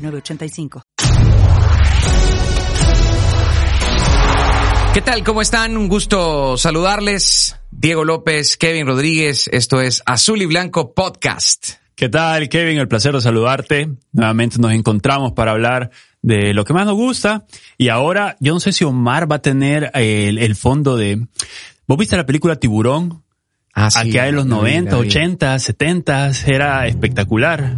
[0.00, 0.82] 906985.
[4.92, 5.22] ¿Qué tal?
[5.22, 5.76] ¿Cómo están?
[5.76, 7.56] Un gusto saludarles.
[7.70, 9.48] Diego López, Kevin Rodríguez.
[9.52, 11.74] Esto es Azul y Blanco Podcast.
[11.94, 12.78] ¿Qué tal, Kevin?
[12.78, 13.88] El placer de saludarte.
[14.12, 15.90] Nuevamente nos encontramos para hablar
[16.22, 17.46] de lo que más nos gusta.
[17.78, 21.26] Y ahora, yo no sé si Omar va a tener el, el fondo de...
[21.86, 23.22] ¿Vos viste la película Tiburón?
[23.72, 25.08] Ah, sí, Aquí en los la vi, 90, la vi.
[25.08, 27.76] 80, 70, era espectacular.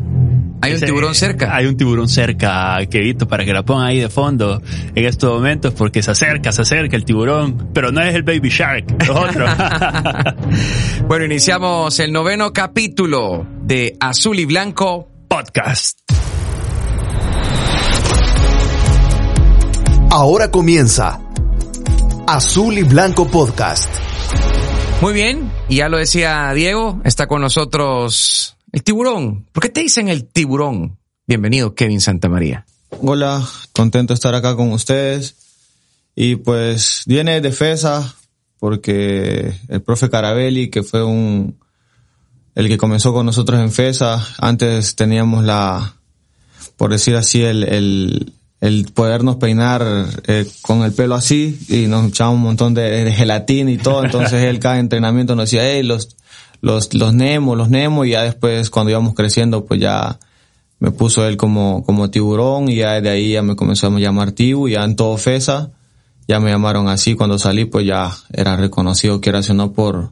[0.62, 1.56] Hay un tiburón cerca.
[1.56, 4.62] Hay un tiburón cerca, Kevito, para que la pongan ahí de fondo
[4.94, 8.48] en estos momentos, porque se acerca, se acerca el tiburón, pero no es el Baby
[8.48, 9.46] Shark, es otro.
[11.08, 15.98] Bueno, iniciamos el noveno capítulo de Azul y Blanco Podcast.
[20.10, 21.20] Ahora comienza
[22.26, 23.92] Azul y Blanco Podcast.
[25.00, 29.47] Muy bien, y ya lo decía Diego, está con nosotros el tiburón.
[29.53, 30.98] ¿Por qué te dicen el tiburón?
[31.27, 32.67] Bienvenido, Kevin Santamaría.
[33.01, 35.37] Hola, contento de estar acá con ustedes.
[36.15, 38.15] Y pues viene de FESA
[38.59, 41.59] porque el profe Carabelli, que fue un
[42.55, 45.97] el que comenzó con nosotros en FESA, antes teníamos la,
[46.77, 52.09] por decir así, el, el, el podernos peinar eh, con el pelo así y nos
[52.09, 54.05] echaba un montón de, de gelatina y todo.
[54.05, 56.15] Entonces él cada entrenamiento nos decía, hey, los,
[56.62, 58.06] los, los Nemo, los Nemo.
[58.06, 60.18] Y ya después cuando íbamos creciendo, pues ya
[60.78, 64.32] me puso él como, como tiburón y ya de ahí ya me comenzó a llamar
[64.32, 65.70] Tibu, ya en todo FESA,
[66.27, 70.10] ya me llamaron así, cuando salí pues ya era reconocido que era no por,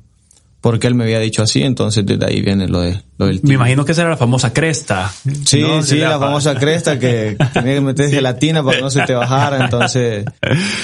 [0.60, 3.40] porque él me había dicho así, entonces desde ahí viene lo de, lo del Me
[3.40, 3.52] Tibu.
[3.54, 5.10] imagino que esa era la famosa cresta.
[5.44, 5.82] Sí, ¿no?
[5.82, 9.14] sí, la fa- famosa cresta que tenía que meter gelatina para que no se te
[9.14, 10.24] bajara, entonces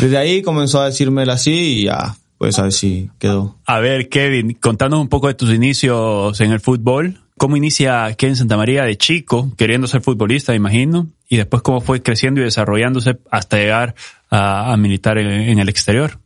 [0.00, 3.56] desde ahí comenzó a decírmelo así y ya, pues así quedó.
[3.66, 7.20] A ver, Kevin, contanos un poco de tus inicios en el fútbol.
[7.38, 11.08] ¿Cómo inicia Kevin Santamaría de chico, queriendo ser futbolista, imagino?
[11.28, 13.94] Y después cómo fue creciendo y desarrollándose hasta llegar
[14.30, 16.18] a, a militar en, en el exterior.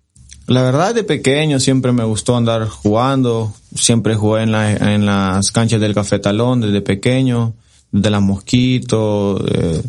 [0.47, 3.53] La verdad, de pequeño siempre me gustó andar jugando.
[3.75, 7.55] Siempre jugué en, la- en las canchas del Cafetalón desde pequeño,
[7.93, 9.83] de las Mosquitos, eh,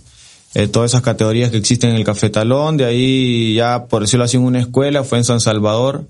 [0.53, 2.77] eh, todas esas categorías que existen en el Cafetalón.
[2.77, 6.07] De ahí, ya por decirlo así, en una escuela, fue en San Salvador,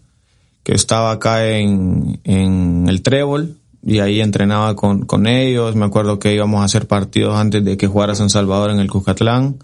[0.63, 3.57] que estaba acá en, en el Trébol.
[3.84, 5.75] Y ahí entrenaba con, con ellos.
[5.75, 8.90] Me acuerdo que íbamos a hacer partidos antes de que jugara San Salvador en el
[8.90, 9.57] Cuscatlán.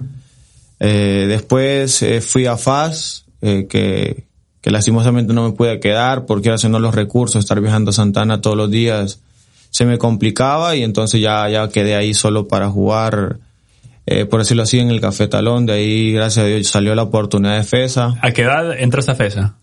[0.80, 4.26] Eh, después eh, fui a FAS, eh, que,
[4.62, 8.42] que lastimosamente no me pude quedar porque era haciendo los recursos, estar viajando a Santana
[8.42, 9.20] todos los días
[9.70, 13.38] se me complicaba y entonces ya, ya quedé ahí solo para jugar,
[14.07, 15.66] eh, por decirlo así, en el Café Talón.
[15.68, 19.16] De ahí, gracias a Dios, salió la oportunidad de FESA ¿A qué edad entras a
[19.16, 19.57] FESA?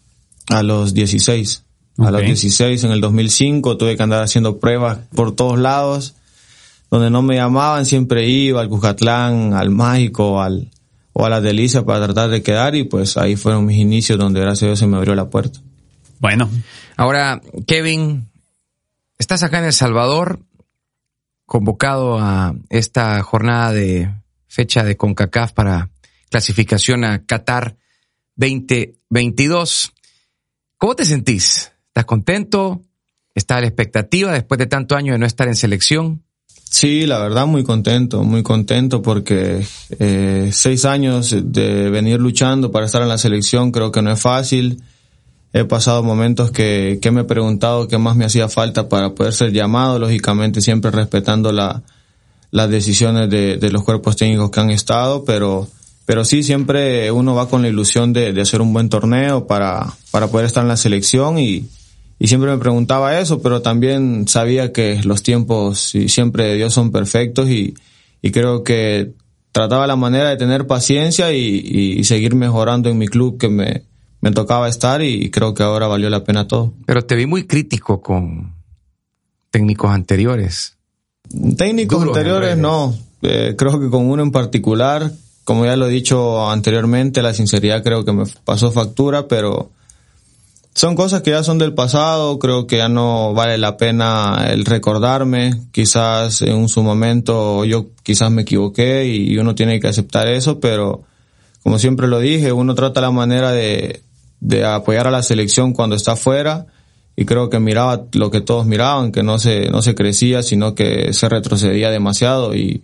[0.50, 1.64] a los 16.
[1.98, 2.26] A los Ok.
[2.26, 6.14] 16, en el 2005, tuve que andar haciendo pruebas por todos lados.
[6.90, 10.70] Donde no me llamaban, siempre iba al Cuscatlán, al Mágico, al,
[11.12, 14.40] o a la Delicia para tratar de quedar y pues ahí fueron mis inicios donde
[14.40, 15.60] gracias a Dios se me abrió la puerta.
[16.20, 16.48] Bueno,
[16.96, 18.28] Ahora, Kevin,
[19.18, 20.38] estás acá en El Salvador,
[21.46, 24.12] convocado a esta jornada de
[24.54, 25.90] fecha de CONCACAF para
[26.30, 27.76] clasificación a Qatar
[28.36, 29.92] 2022.
[30.78, 31.72] ¿Cómo te sentís?
[31.88, 32.80] ¿Estás contento?
[33.34, 36.22] ¿Está a la expectativa después de tanto año de no estar en selección?
[36.70, 39.66] Sí, la verdad muy contento, muy contento porque
[39.98, 44.20] eh, seis años de venir luchando para estar en la selección creo que no es
[44.20, 44.82] fácil.
[45.52, 49.32] He pasado momentos que, que me he preguntado qué más me hacía falta para poder
[49.32, 51.82] ser llamado, lógicamente siempre respetando la,
[52.54, 55.66] las decisiones de, de los cuerpos técnicos que han estado, pero,
[56.06, 59.92] pero sí siempre uno va con la ilusión de, de hacer un buen torneo para,
[60.12, 61.66] para poder estar en la selección y,
[62.20, 66.72] y siempre me preguntaba eso, pero también sabía que los tiempos y siempre de Dios
[66.72, 67.74] son perfectos y,
[68.22, 69.14] y creo que
[69.50, 73.82] trataba la manera de tener paciencia y, y- seguir mejorando en mi club que me,
[74.20, 76.72] me tocaba estar y creo que ahora valió la pena todo.
[76.86, 78.54] Pero te vi muy crítico con
[79.50, 80.76] técnicos anteriores.
[81.56, 82.94] Técnicos anteriores no,
[83.26, 85.10] Eh, creo que con uno en particular,
[85.44, 89.70] como ya lo he dicho anteriormente, la sinceridad creo que me pasó factura, pero
[90.74, 94.66] son cosas que ya son del pasado, creo que ya no vale la pena el
[94.66, 100.60] recordarme, quizás en su momento yo quizás me equivoqué y uno tiene que aceptar eso,
[100.60, 101.02] pero
[101.62, 104.02] como siempre lo dije, uno trata la manera de,
[104.40, 106.66] de apoyar a la selección cuando está afuera
[107.16, 110.74] y creo que miraba lo que todos miraban, que no se, no se crecía, sino
[110.74, 112.82] que se retrocedía demasiado y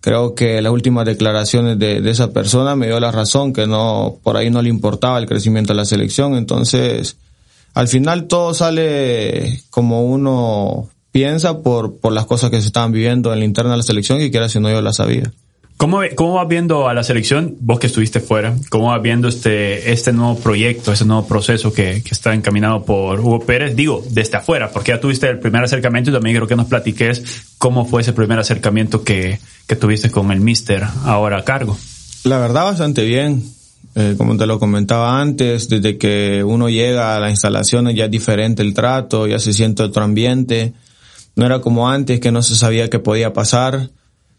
[0.00, 4.36] creo que las últimas declaraciones de, esa persona me dio la razón, que no, por
[4.36, 7.16] ahí no le importaba el crecimiento de la selección, entonces
[7.72, 13.32] al final todo sale como uno piensa por, por las cosas que se estaban viviendo
[13.32, 15.32] en la interna de la selección y que era si no yo la sabía.
[15.76, 19.92] ¿Cómo, ¿Cómo vas viendo a la selección, vos que estuviste fuera, cómo vas viendo este,
[19.92, 23.74] este nuevo proyecto, este nuevo proceso que, que está encaminado por Hugo Pérez?
[23.74, 27.22] Digo, desde afuera, porque ya tuviste el primer acercamiento y también creo que nos platiques
[27.58, 31.76] cómo fue ese primer acercamiento que, que tuviste con el Mister ahora a cargo.
[32.22, 33.42] La verdad, bastante bien.
[33.96, 38.10] Eh, como te lo comentaba antes, desde que uno llega a las instalaciones ya es
[38.10, 40.72] diferente el trato, ya se siente otro ambiente.
[41.36, 43.90] No era como antes que no se sabía qué podía pasar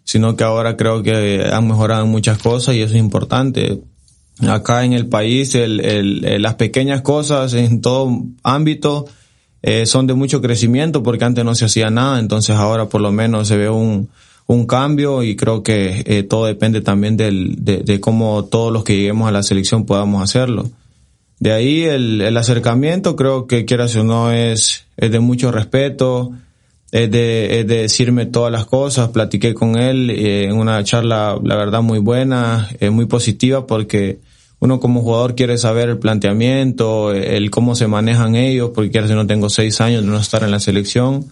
[0.06, 3.81] sino que ahora creo que han mejorado muchas cosas y eso es importante.
[4.48, 9.07] Acá en el país el, el, las pequeñas cosas en todo ámbito
[9.62, 13.12] eh, son de mucho crecimiento porque antes no se hacía nada, entonces ahora por lo
[13.12, 14.10] menos se ve un,
[14.46, 18.84] un cambio y creo que eh, todo depende también del, de, de, cómo todos los
[18.84, 20.69] que lleguemos a la selección podamos hacerlo.
[21.40, 26.31] De ahí el, el acercamiento creo que quieras o no es, es de mucho respeto,
[26.95, 29.09] es de, de decirme todas las cosas.
[29.09, 34.19] Platiqué con él eh, en una charla, la verdad, muy buena, eh, muy positiva, porque
[34.59, 39.13] uno como jugador quiere saber el planteamiento, el cómo se manejan ellos, porque quiero si
[39.13, 41.25] no tengo seis años de no estar en la selección.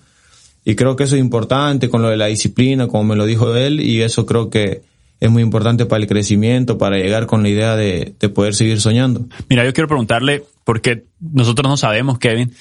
[0.65, 3.56] Y creo que eso es importante con lo de la disciplina, como me lo dijo
[3.56, 4.81] él, y eso creo que
[5.21, 8.81] es muy importante para el crecimiento, para llegar con la idea de, de poder seguir
[8.81, 9.27] soñando.
[9.50, 12.51] Mira, yo quiero preguntarle, porque nosotros no sabemos, Kevin,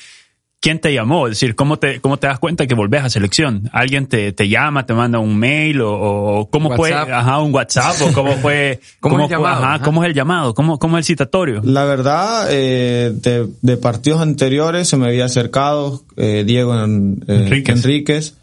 [0.62, 1.26] ¿quién te llamó?
[1.26, 3.68] Es decir, ¿cómo te, cómo te das cuenta que volvés a selección?
[3.72, 7.04] ¿Alguien te, te llama, te manda un mail o, o cómo WhatsApp.
[7.04, 9.84] fue, ajá, un WhatsApp o cómo fue, ¿Cómo, llamado, ajá, ajá.
[9.84, 10.54] cómo es el llamado?
[10.54, 11.60] ¿Cómo, cómo es el citatorio?
[11.64, 17.42] La verdad, eh, de, de, partidos anteriores se me había acercado eh, Diego en, eh,
[17.44, 17.76] Enríquez.
[17.76, 18.34] Enríquez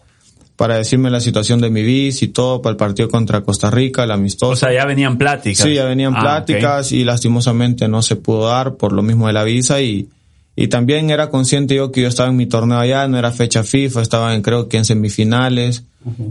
[0.58, 4.04] para decirme la situación de mi bis y todo para el partido contra Costa Rica,
[4.04, 4.52] el amistoso.
[4.52, 5.66] O sea, ya venían pláticas.
[5.66, 9.34] Sí, ya venían Ah, pláticas y lastimosamente no se pudo dar por lo mismo de
[9.34, 10.10] la visa y,
[10.62, 13.64] y también era consciente yo que yo estaba en mi torneo allá, no era fecha
[13.64, 15.86] FIFA, estaba en creo que en semifinales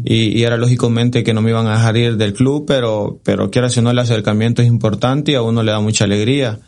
[0.04, 3.50] y, y era lógicamente que no me iban a dejar ir del club, pero, pero
[3.50, 6.60] quiera si no el acercamiento es importante y a uno le da mucha alegría.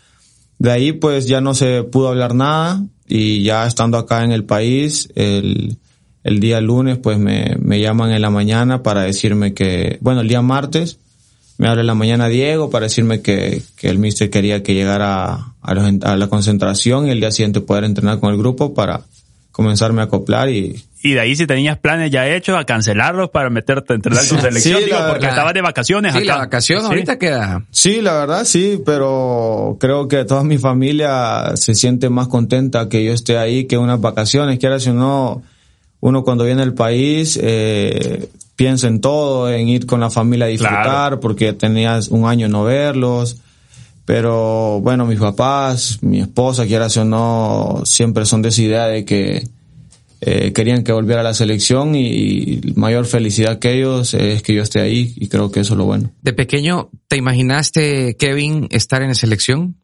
[0.58, 4.44] De ahí pues ya no se pudo hablar nada y ya estando acá en el
[4.44, 5.76] país, el,
[6.24, 10.28] el día lunes pues me, me llaman en la mañana para decirme que, bueno, el
[10.28, 10.98] día martes
[11.58, 15.49] me habla en la mañana Diego para decirme que, que el mister quería que llegara
[15.62, 19.02] a, los, a, la concentración y el día siguiente poder entrenar con el grupo para
[19.52, 20.82] comenzarme a acoplar y...
[21.02, 24.36] Y de ahí si tenías planes ya hechos a cancelarlos para meterte a entrenar tu
[24.36, 26.26] selección, Sí, digo, la porque estabas de vacaciones Sí, acá.
[26.26, 26.86] la vacación Sí.
[26.86, 27.64] ahorita queda.
[27.70, 33.02] Sí, la verdad sí, pero creo que toda mi familia se siente más contenta que
[33.04, 35.42] yo esté ahí que unas vacaciones, quiera si no,
[36.00, 40.48] uno cuando viene al país eh, piensa en todo, en ir con la familia a
[40.50, 41.20] disfrutar, Claro.
[41.20, 43.38] porque tenías un año no verlos.
[44.04, 49.04] Pero bueno, mis papás, mi esposa, quieras o no, siempre son de esa idea de
[49.04, 49.46] que
[50.22, 54.52] eh, querían que volviera a la selección y, y mayor felicidad que ellos es que
[54.54, 56.10] yo esté ahí y creo que eso es lo bueno.
[56.22, 59.76] De pequeño, ¿te imaginaste, Kevin, estar en la selección?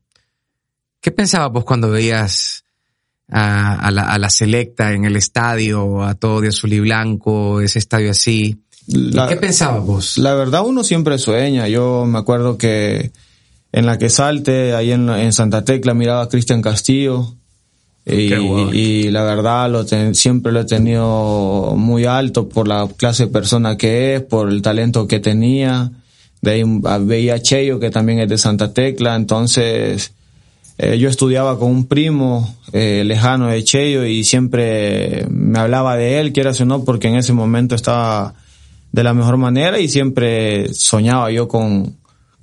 [1.01, 2.65] ¿Qué pensabas vos cuando veías
[3.31, 7.61] a, a la, a la selecta en el estadio, a todo de azul y blanco,
[7.61, 8.61] ese estadio así?
[8.89, 10.19] La- ¿Qué pensabas vos?
[10.19, 11.69] La verdad uno siempre sueña.
[11.69, 13.11] Yo me acuerdo que
[13.77, 17.35] en la que salte, ahí en, en Santa Tecla, miraba a Cristian Castillo.
[18.73, 23.33] Y, la verdad lo ten- siempre lo he tenido muy alto por la clase de
[23.33, 25.91] persona que es, por el talento que tenía.
[26.41, 29.15] De ahí a- veía a Cheyo, que también es de Santa Tecla.
[29.15, 30.13] Entonces,
[30.79, 36.21] eh, yo estudiaba con un primo eh, lejano de Cheyo y siempre me hablaba de
[36.21, 38.35] él, quieras o no, porque en ese momento estaba
[38.93, 41.97] de la mejor manera y siempre soñaba yo con,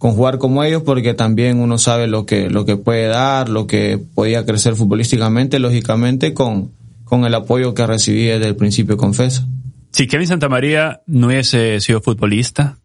[0.04, 3.68] con jugar como ellos porque también uno sabe lo que, lo que puede dar, lo
[3.68, 6.72] que podía crecer futbolísticamente, lógicamente con,
[7.06, 9.48] con el apoyo que recibí desde el principio con FESA.
[9.94, 12.80] Si Kevin Santamaría no hubiese sido futbolista,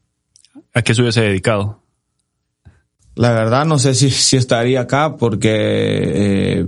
[0.73, 1.83] ¿a qué se hubiese dedicado?
[3.17, 6.67] La verdad no sé si, si estaría acá porque eh,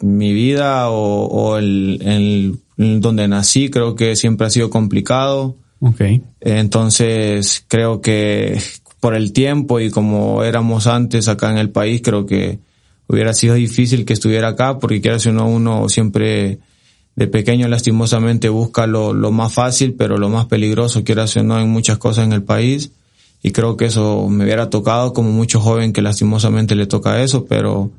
[0.00, 5.56] mi vida o, o el, el- el donde nací creo que siempre ha sido complicado.
[6.40, 8.58] Entonces creo que
[9.00, 12.58] por el tiempo y como éramos antes acá en el país, creo que
[13.06, 16.60] hubiera sido difícil que estuviera acá porque quiera si no uno siempre
[17.16, 21.58] de pequeño lastimosamente busca lo, lo más fácil pero lo más peligroso quiera si no
[21.58, 22.92] en muchas cosas en el país.
[23.42, 27.46] Y creo que eso me hubiera tocado como mucho joven que lastimosamente le toca eso
[27.46, 27.90] pero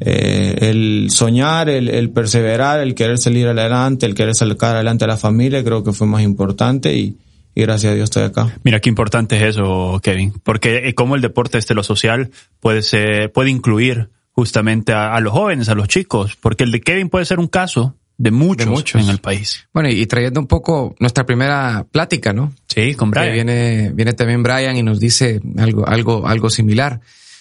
[0.00, 5.08] eh, el soñar, el, el, perseverar, el querer salir adelante, el querer sacar adelante a
[5.08, 7.14] la familia, creo que fue más importante y,
[7.54, 8.56] y gracias a Dios estoy acá.
[8.62, 12.30] Mira qué importante es eso, Kevin, porque eh, como el deporte este lo social
[12.60, 16.80] puede ser, puede incluir justamente a, a, los jóvenes, a los chicos, porque el de
[16.80, 19.02] Kevin puede ser un caso de muchos, de muchos.
[19.02, 19.66] en el país.
[19.72, 22.52] Bueno, y trayendo un poco nuestra primera plática, ¿no?
[22.68, 23.26] Sí, con Brian.
[23.26, 27.00] Que viene, viene también Brian y nos dice algo, algo, algo similar.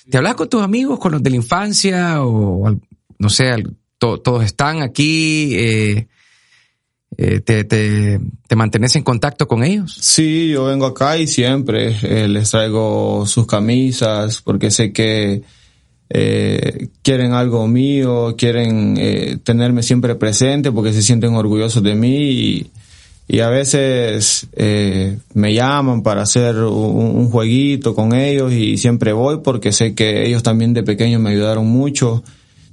[0.09, 2.79] ¿Te hablas con tus amigos, con los de la infancia o
[3.17, 3.61] no sé,
[3.97, 5.51] to, todos están aquí?
[5.57, 6.07] Eh,
[7.21, 9.97] eh, te, te, ¿Te mantienes en contacto con ellos?
[9.99, 15.41] Sí, yo vengo acá y siempre eh, les traigo sus camisas porque sé que
[16.09, 22.69] eh, quieren algo mío, quieren eh, tenerme siempre presente porque se sienten orgullosos de mí
[23.27, 24.47] y, a veces
[25.35, 30.25] me llaman para hacer un, un, jueguito con ellos y siempre voy porque sé que
[30.25, 32.23] ellos también de pequeño me ayudaron mucho.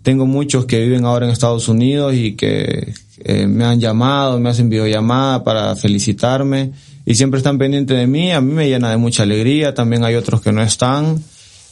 [0.02, 4.50] Tengo muchos que viven ahora en Estados Unidos y que eh, me han llamado, me
[4.50, 6.72] hacen videollamada para felicitarme
[7.04, 8.32] y siempre están pendientes de mí.
[8.32, 9.74] A mí me llena de mucha alegría.
[9.74, 11.22] También hay otros que no están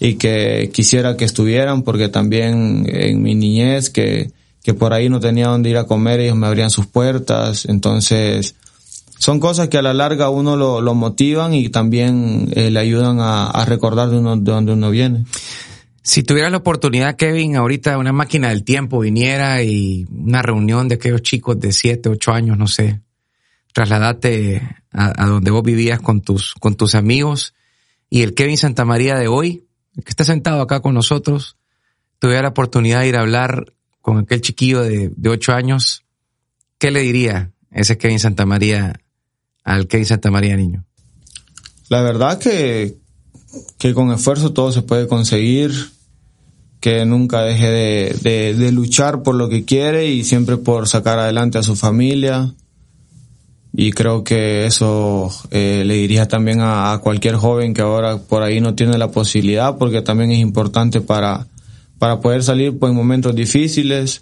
[0.00, 4.30] y que quisiera que estuvieran porque también en mi niñez que,
[4.62, 7.66] que por ahí no tenía dónde ir a comer, ellos me abrían sus puertas.
[7.66, 8.54] Entonces,
[9.18, 13.20] son cosas que a la larga uno lo, lo motivan y también eh, le ayudan
[13.20, 15.24] a, a recordar de, uno, de dónde uno viene.
[16.06, 20.96] Si tuvieras la oportunidad, Kevin, ahorita una máquina del tiempo viniera y una reunión de
[20.96, 23.00] aquellos chicos de 7, 8 años, no sé,
[23.72, 24.60] trasladate
[24.92, 27.54] a, donde vos vivías con tus, con tus amigos
[28.10, 31.56] y el Kevin Santamaría de hoy, que está sentado acá con nosotros,
[32.18, 36.04] tuviera la oportunidad de ir a hablar con aquel chiquillo de, de 8 años,
[36.76, 39.00] ¿qué le diría ese Kevin Santamaría
[39.64, 40.84] al Kevin Santamaría niño?
[41.88, 42.98] La verdad que,
[43.78, 45.93] que con esfuerzo todo se puede conseguir,
[46.84, 51.56] que nunca deje de, de, luchar por lo que quiere y siempre por sacar adelante
[51.56, 52.52] a su familia.
[53.72, 58.42] Y creo que eso eh, le diría también a, a, cualquier joven que ahora por
[58.42, 61.46] ahí no tiene la posibilidad, porque también es importante para,
[61.98, 64.20] para poder salir pues, en momentos difíciles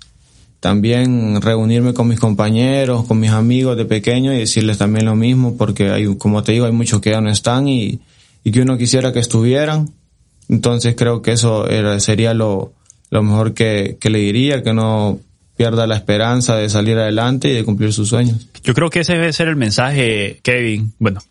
[0.61, 5.57] también reunirme con mis compañeros, con mis amigos de pequeño y decirles también lo mismo,
[5.57, 7.99] porque hay, como te digo, hay muchos que ya no están y,
[8.45, 9.91] y que uno quisiera que estuvieran.
[10.53, 12.75] Entonces creo que eso era, sería lo,
[13.11, 15.19] mejor que, que le diría, que no
[15.57, 18.49] pierda la esperanza de salir adelante y de cumplir sus sueños.
[18.63, 20.93] Yo creo que ese debe ser el mensaje, Kevin.
[20.99, 21.23] Bueno,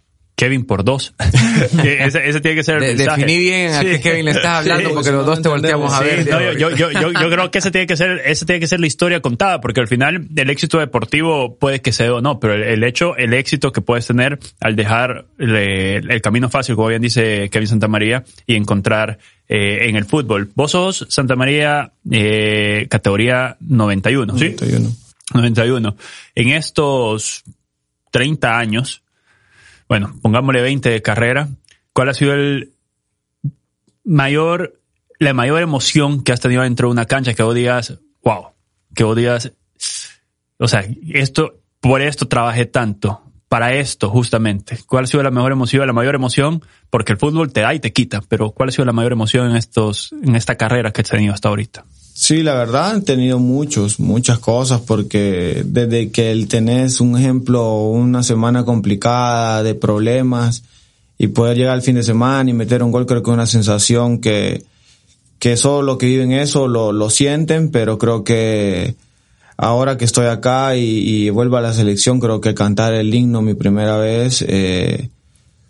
[0.42, 1.14] Kevin por dos.
[1.84, 3.22] ese, ese, tiene que ser el de, mensaje.
[3.22, 6.00] Definí bien a qué Kevin le estás hablando sí, porque los dos te volteamos a
[6.00, 6.28] ver.
[6.28, 8.80] No, yo, yo, yo, yo, creo que ese tiene que ser, ese tiene que ser
[8.80, 12.40] la historia contada porque al final el éxito deportivo puede que se dé o no,
[12.40, 16.74] pero el, el, hecho, el éxito que puedes tener al dejar el, el camino fácil,
[16.74, 20.50] como bien dice Kevin Santamaría, y encontrar eh, en el fútbol.
[20.56, 24.90] Vos sos Santa María eh, categoría 91, 91.
[24.90, 24.96] ¿sí?
[25.36, 25.96] 91.
[26.34, 27.44] En estos
[28.10, 29.04] 30 años,
[29.92, 31.50] bueno, pongámosle 20 de carrera,
[31.92, 32.72] ¿cuál ha sido el
[34.06, 34.80] mayor,
[35.20, 38.52] la mayor emoción que has tenido dentro de una cancha que vos digas, wow,
[38.96, 39.52] que vos digas,
[40.60, 44.80] o sea, esto, por esto trabajé tanto, para esto justamente?
[44.88, 46.64] ¿Cuál ha sido la mejor emoción, la mayor emoción?
[46.90, 49.50] Porque el fútbol te da y te quita, pero ¿cuál ha sido la mayor emoción
[49.50, 51.84] en estos, en esta carrera que has tenido hasta ahorita?
[52.24, 58.22] Sí, la verdad han tenido muchos, muchas cosas, porque desde que tenés un ejemplo, una
[58.22, 60.62] semana complicada de problemas
[61.18, 63.48] y poder llegar al fin de semana y meter un gol, creo que es una
[63.48, 64.64] sensación que,
[65.40, 68.94] que solo los que viven eso lo, lo sienten, pero creo que
[69.58, 73.42] ahora que estoy acá y, y, vuelvo a la selección, creo que cantar el himno
[73.42, 75.10] mi primera vez eh,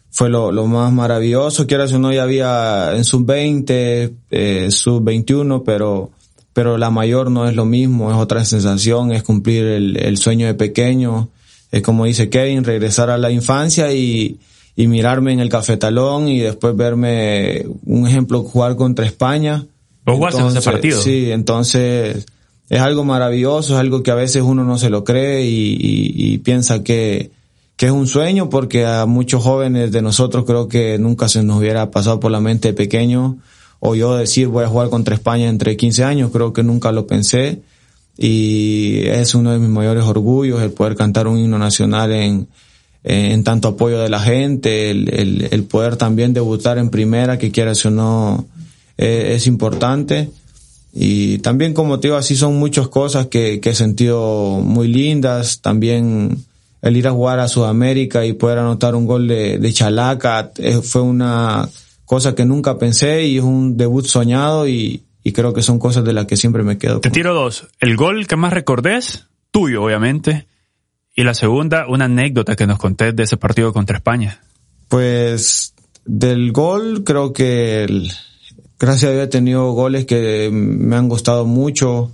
[0.09, 1.65] fue lo, lo, más maravilloso.
[1.65, 6.11] Quiero decir, no ya había en sub-20, eh, sub-21, pero,
[6.53, 10.47] pero la mayor no es lo mismo, es otra sensación, es cumplir el, el sueño
[10.47, 11.29] de pequeño.
[11.71, 14.39] Es como dice Kevin, regresar a la infancia y,
[14.75, 19.65] y mirarme en el cafetalón y después verme, un ejemplo, jugar contra España.
[20.05, 20.99] ¿Vos ese partido?
[20.99, 22.25] Sí, entonces
[22.69, 26.33] es algo maravilloso, es algo que a veces uno no se lo cree y, y,
[26.33, 27.31] y, piensa que,
[27.75, 31.59] que es un sueño porque a muchos jóvenes de nosotros creo que nunca se nos
[31.59, 33.37] hubiera pasado por la mente pequeño
[33.81, 37.07] o yo decir voy a jugar contra España entre 15 años, creo que nunca lo
[37.07, 37.61] pensé
[38.17, 42.47] y es uno de mis mayores orgullos el poder cantar un himno nacional en,
[43.03, 47.51] en tanto apoyo de la gente, el, el, el poder también debutar en primera, que
[47.51, 48.45] quieras o no,
[48.97, 50.29] eh, es importante
[50.93, 55.61] Y también, como te digo, así son muchas cosas que, que he sentido muy lindas.
[55.61, 56.37] También
[56.81, 60.81] el ir a jugar a Sudamérica y poder anotar un gol de, de Chalaca eh,
[60.83, 61.67] fue una
[62.11, 66.03] cosa que nunca pensé y es un debut soñado y, y creo que son cosas
[66.03, 66.99] de las que siempre me quedo.
[66.99, 67.69] Te tiro dos.
[67.79, 70.45] El gol que más recordés, tuyo obviamente,
[71.15, 74.41] y la segunda, una anécdota que nos contés de ese partido contra España.
[74.89, 78.11] Pues del gol creo que el,
[78.77, 82.11] gracias a Dios he tenido goles que me han gustado mucho.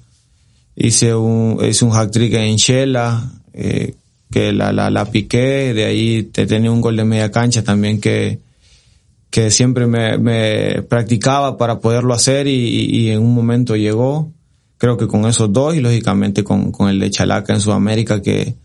[0.76, 3.96] Hice un, hice un hack trick en Shela, eh,
[4.30, 8.00] que la, la, la piqué, de ahí te tenía un gol de media cancha también
[8.00, 8.46] que,
[9.30, 14.32] que siempre me, me practicaba para poderlo hacer y, y, en un momento llegó.
[14.78, 18.56] Creo que con esos dos y lógicamente con, con el de Chalaca en Sudamérica que,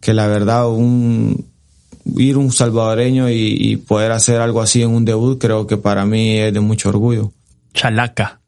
[0.00, 1.46] que la verdad un,
[2.16, 6.04] ir un salvadoreño y, y, poder hacer algo así en un debut creo que para
[6.04, 7.32] mí es de mucho orgullo.
[7.72, 8.40] Chalaca.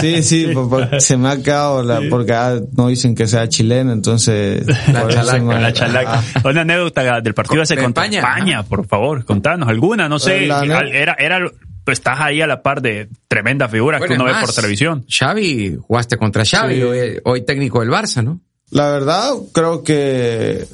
[0.00, 0.46] Sí, sí,
[0.98, 4.66] se me ha quedado la, porque ah, no dicen que sea chileno, entonces...
[4.92, 5.60] La chalaca, me...
[5.60, 6.22] la chalaca.
[6.44, 11.14] Una anécdota del partido ese contra España, España por favor, contanos alguna, no sé, era,
[11.18, 11.38] era,
[11.84, 14.54] pues estás ahí a la par de tremenda figura bueno, que uno más, ve por
[14.54, 15.04] televisión.
[15.08, 16.82] Xavi, jugaste contra Xavi, sí.
[16.82, 18.40] hoy, hoy técnico del Barça, ¿no?
[18.70, 20.66] La verdad, creo que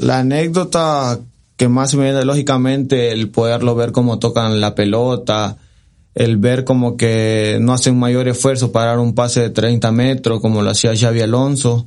[0.00, 1.18] la anécdota
[1.56, 5.56] que más me viene lógicamente el poderlo ver cómo tocan la pelota,
[6.14, 10.40] el ver como que no hacen mayor esfuerzo para dar un pase de 30 metros
[10.40, 11.86] como lo hacía Xavi Alonso.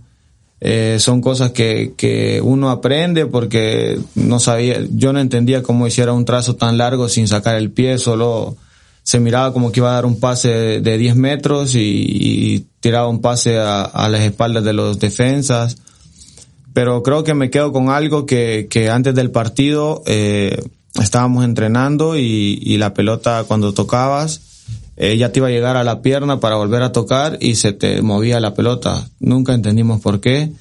[0.59, 6.13] Eh, son cosas que, que uno aprende porque no sabía, yo no entendía cómo hiciera
[6.13, 8.57] un trazo tan largo sin sacar el pie, solo
[9.03, 13.07] se miraba como que iba a dar un pase de, de 10 metros y, tiraba
[13.07, 15.77] un pase a, a las espaldas de los defensas
[16.77, 20.61] pero creo que me quedo con algo que, que antes del partido eh,
[21.01, 24.41] estábamos entrenando y, y, la pelota cuando tocabas
[24.97, 27.71] eh, ya te iba a llegar a la pierna para volver a tocar y se
[27.71, 29.07] te movía la pelota.
[29.19, 30.51] Nunca entendimos por qué.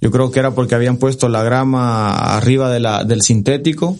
[0.00, 3.96] Yo creo que era porque habían puesto la grama arriba de la, del sintético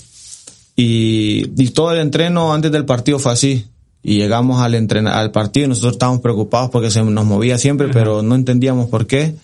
[0.75, 3.67] y, y todo el entreno antes del partido fue así.
[4.03, 7.89] Y llegamos al, entrenar, al partido y nosotros estábamos preocupados porque se nos movía siempre,
[7.89, 9.35] pero no entendíamos por qué.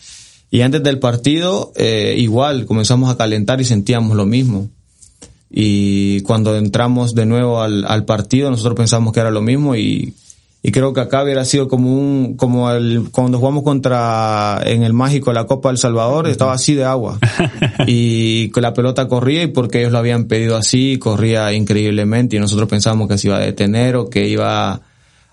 [0.50, 4.68] Y antes del partido, eh, igual, comenzamos a calentar y sentíamos lo mismo.
[5.50, 10.14] Y cuando entramos de nuevo al, al partido, nosotros pensamos que era lo mismo y,
[10.62, 14.92] y creo que acá hubiera sido como un, como el, cuando jugamos contra, en el
[14.92, 17.18] mágico, la Copa del Salvador, estaba así de agua.
[17.86, 22.40] y que la pelota corría y porque ellos lo habían pedido así, corría increíblemente y
[22.40, 24.82] nosotros pensamos que se iba a detener o que iba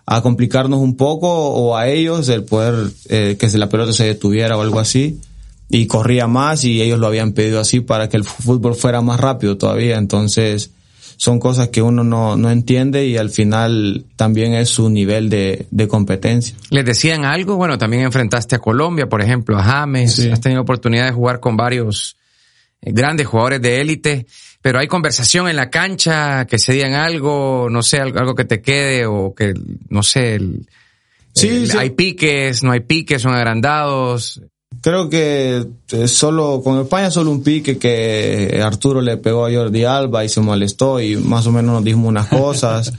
[0.06, 4.58] a complicarnos un poco o a ellos el poder eh, que la pelota se detuviera
[4.58, 5.20] o algo así
[5.70, 9.20] y corría más y ellos lo habían pedido así para que el fútbol fuera más
[9.20, 10.72] rápido todavía entonces
[11.18, 15.66] son cosas que uno no, no entiende y al final también es su nivel de,
[15.72, 16.56] de competencia.
[16.70, 17.56] ¿Les decían algo?
[17.56, 20.30] Bueno, también enfrentaste a Colombia, por ejemplo, a James, sí.
[20.30, 22.18] has tenido oportunidad de jugar con varios
[22.82, 24.28] eh, grandes jugadores de élite
[24.68, 28.62] pero hay conversación en la cancha, que se digan algo, no sé, algo que te
[28.62, 29.54] quede o que,
[29.88, 30.68] no sé, el,
[31.34, 31.78] sí, sí.
[31.78, 34.42] hay piques, no hay piques, son agrandados.
[34.88, 39.84] Creo que eh, solo con España solo un pique que Arturo le pegó a Jordi
[39.84, 42.94] Alba y se molestó y más o menos nos dijimos unas cosas.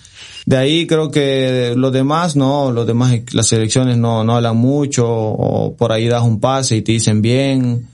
[0.44, 5.06] De ahí creo que los demás no, los demás las selecciones no, no hablan mucho
[5.08, 7.88] o por ahí das un pase y te dicen bien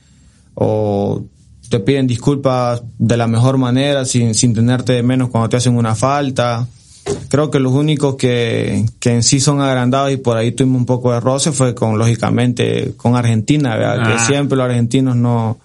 [0.57, 1.23] o
[1.69, 5.77] te piden disculpas de la mejor manera, sin, sin tenerte de menos cuando te hacen
[5.77, 6.67] una falta.
[7.29, 10.87] Creo que los únicos que, que en sí son agrandados y por ahí tuvimos un
[10.87, 13.99] poco de roce fue con, lógicamente, con Argentina, ¿verdad?
[14.01, 14.13] Ah.
[14.13, 15.59] que siempre los argentinos no...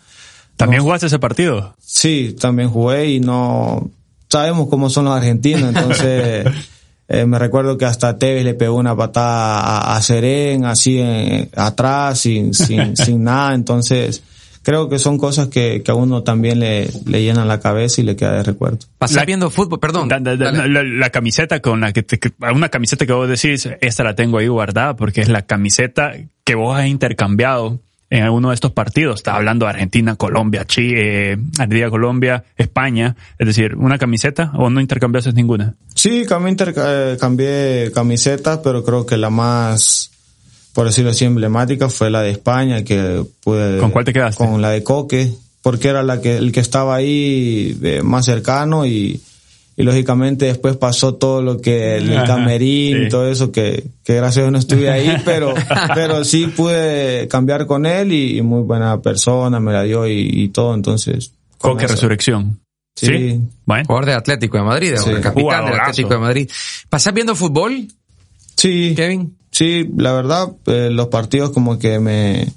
[0.57, 1.75] ¿También no, jugaste ese partido?
[1.79, 3.89] Sí, también jugué y no...
[4.29, 6.45] Sabemos cómo son los argentinos, entonces...
[7.11, 11.49] Eh, me recuerdo que hasta Tevez le pegó una patada a, a Serén, así en,
[11.55, 13.55] atrás, sin, sin, sin nada.
[13.55, 14.21] Entonces,
[14.63, 18.03] creo que son cosas que, que a uno también le, le llenan la cabeza y
[18.03, 18.79] le queda de recuerdo.
[18.97, 20.09] Pasar viendo fútbol, perdón.
[20.09, 22.19] La, la, la, la, camiseta con la que te,
[22.53, 26.55] una camiseta que vos decís, esta la tengo ahí guardada porque es la camiseta que
[26.55, 29.19] vos has intercambiado en alguno de estos partidos.
[29.19, 33.15] Está hablando de Argentina, Colombia, Chile, eh, Argentina, Colombia, España.
[33.37, 35.75] Es decir, ¿una camiseta o no intercambiaste ninguna?
[35.93, 40.11] Sí, cambié, eh, cambié camisetas, pero creo que la más
[40.73, 43.79] por decirlo así, emblemática fue la de España, que pude...
[43.79, 44.43] ¿Con cuál te quedaste?
[44.43, 48.85] Con la de Coque, porque era la que, el que estaba ahí eh, más cercano
[48.85, 49.21] y,
[49.75, 53.03] y lógicamente después pasó todo lo que el, el camerín sí.
[53.05, 55.53] y todo eso que, que gracias a Dios no estuve ahí, pero,
[55.95, 60.29] pero sí pude cambiar con él y, y muy buena persona, me la dio y,
[60.31, 61.31] y todo, entonces.
[61.57, 61.95] Coque eso.
[61.95, 62.59] Resurrección.
[62.95, 63.05] Sí.
[63.07, 63.41] sí.
[63.65, 63.85] Bueno.
[63.85, 65.11] Jugador de Atlético de Madrid, sí.
[65.21, 66.49] capitán del Atlético de Madrid.
[66.89, 67.87] ¿Pasás viendo fútbol?
[68.57, 68.93] Sí.
[68.95, 69.37] Kevin.
[69.51, 72.47] Sí, la verdad, eh, los partidos como que me,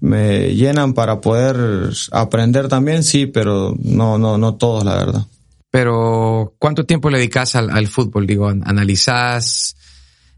[0.00, 5.26] me llenan para poder aprender también, sí, pero no, no, no todos, la verdad.
[5.70, 8.28] Pero, ¿cuánto tiempo le dedicas al, fútbol?
[8.28, 9.76] Digo, ¿analizás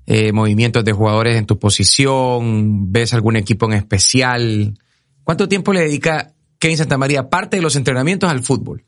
[0.06, 2.90] eh, movimientos de jugadores en tu posición?
[2.90, 4.78] ¿Ves algún equipo en especial?
[5.24, 8.84] ¿Cuánto tiempo le dedica Kevin Santamaría, aparte de los entrenamientos, al fútbol?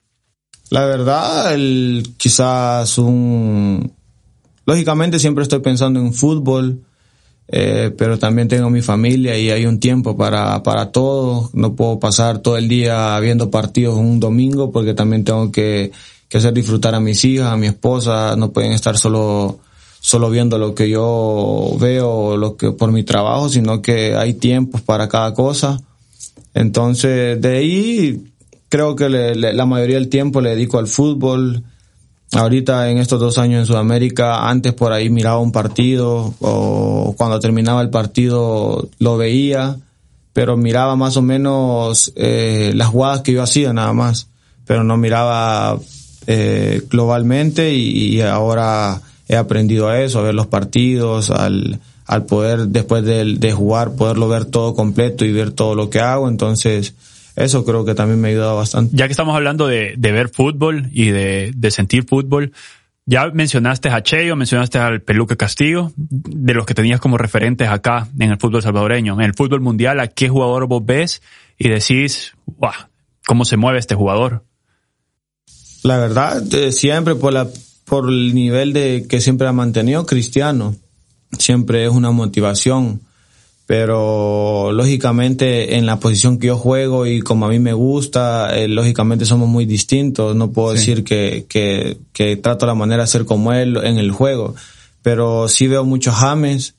[0.71, 3.93] La verdad, el, quizás un...
[4.69, 6.83] Lógicamente siempre estoy pensando en fútbol,
[7.49, 11.49] eh, pero también tengo mi familia y hay un tiempo para, para todo.
[11.55, 15.91] No puedo pasar todo el día viendo partidos un domingo porque también tengo que,
[16.29, 18.37] que hacer disfrutar a mis hijas, a mi esposa.
[18.37, 19.59] No pueden estar solo,
[20.01, 24.83] solo viendo lo que yo veo lo que, por mi trabajo, sino que hay tiempos
[24.83, 25.81] para cada cosa.
[26.53, 28.23] Entonces, de ahí
[28.69, 31.65] creo que la mayoría del tiempo le dedico al fútbol
[32.33, 37.41] ahorita en estos dos años en Sudamérica, antes por ahí miraba un partido o cuando
[37.41, 39.77] terminaba el partido lo veía,
[40.33, 44.29] pero miraba más o menos eh, las jugadas que yo hacía nada más,
[44.67, 45.79] pero no miraba
[46.27, 52.69] eh, globalmente y, ahora he aprendido a eso, a ver los partidos, al, al poder
[52.69, 56.95] después de, de jugar, poderlo ver todo completo y ver todo lo que hago, entonces
[57.38, 58.96] eso creo que también me ha ayudado bastante.
[58.96, 62.53] Ya que estamos hablando de, ver fútbol y de, sentir fútbol,
[63.07, 68.09] ya mencionaste a Cheyo, mencionaste al Peluque Castillo, de los que tenías como referentes acá
[68.18, 69.14] en el fútbol salvadoreño.
[69.14, 71.22] En el fútbol mundial, ¿a qué jugador vos ves
[71.59, 72.72] y decís, wow,
[73.24, 74.44] cómo se mueve este jugador?
[75.85, 77.48] La verdad, eh, siempre por, la,
[77.85, 80.74] por el nivel de que siempre ha mantenido Cristiano,
[81.38, 83.01] siempre es una motivación
[83.69, 88.67] pero lógicamente en la posición que yo juego y como a mí me gusta, eh,
[88.67, 90.35] lógicamente somos muy distintos.
[90.35, 94.11] No puedo decir que, que, que, trato la manera de ser como él en el
[94.11, 94.55] juego,
[95.03, 96.77] pero sí veo muchos James,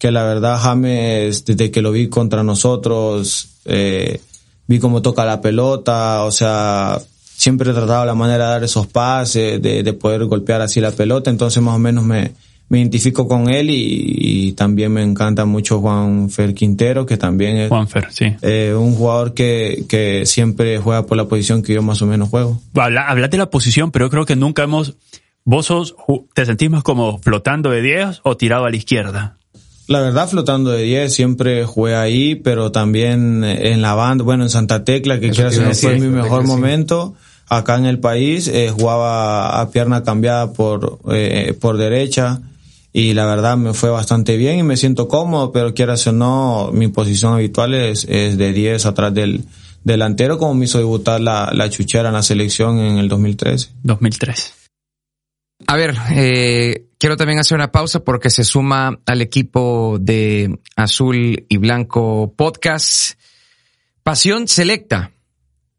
[0.00, 4.20] que la verdad James, desde que lo vi contra nosotros, eh,
[4.66, 7.00] vi cómo toca la pelota, o sea,
[7.36, 10.90] siempre he tratado la manera de dar esos pases, de, de poder golpear así la
[10.90, 12.32] pelota, entonces más o menos me,
[12.72, 17.70] me identifico con él y, también me encanta mucho Juan Fer Quintero, que también es
[18.40, 22.30] eh, un jugador que, que siempre juega por la posición que yo más o menos
[22.30, 22.62] juego.
[22.74, 24.96] Habla, de la posición, pero yo creo que nunca hemos...
[25.44, 25.94] ¿Vos sos,
[26.32, 29.36] te sentís más como flotando de 10 o tirado a la izquierda?
[29.86, 34.50] La verdad, flotando de 10, siempre jugué ahí, pero también en la banda, bueno, en
[34.50, 37.14] Santa Tecla, que quiero decir, fue mi mejor momento.
[37.50, 42.40] Acá en el país eh, jugaba a pierna cambiada por, eh, por derecha
[42.92, 46.70] y la verdad me fue bastante bien y me siento cómodo, pero quieras o no,
[46.72, 49.44] mi posición habitual es, es de 10 atrás del
[49.82, 53.70] delantero, como me hizo debutar la, la chuchera en la selección en el 2013.
[53.82, 54.54] 2003.
[55.66, 61.46] A ver, eh, quiero también hacer una pausa porque se suma al equipo de Azul
[61.48, 63.18] y Blanco Podcast.
[64.02, 65.12] Pasión Selecta.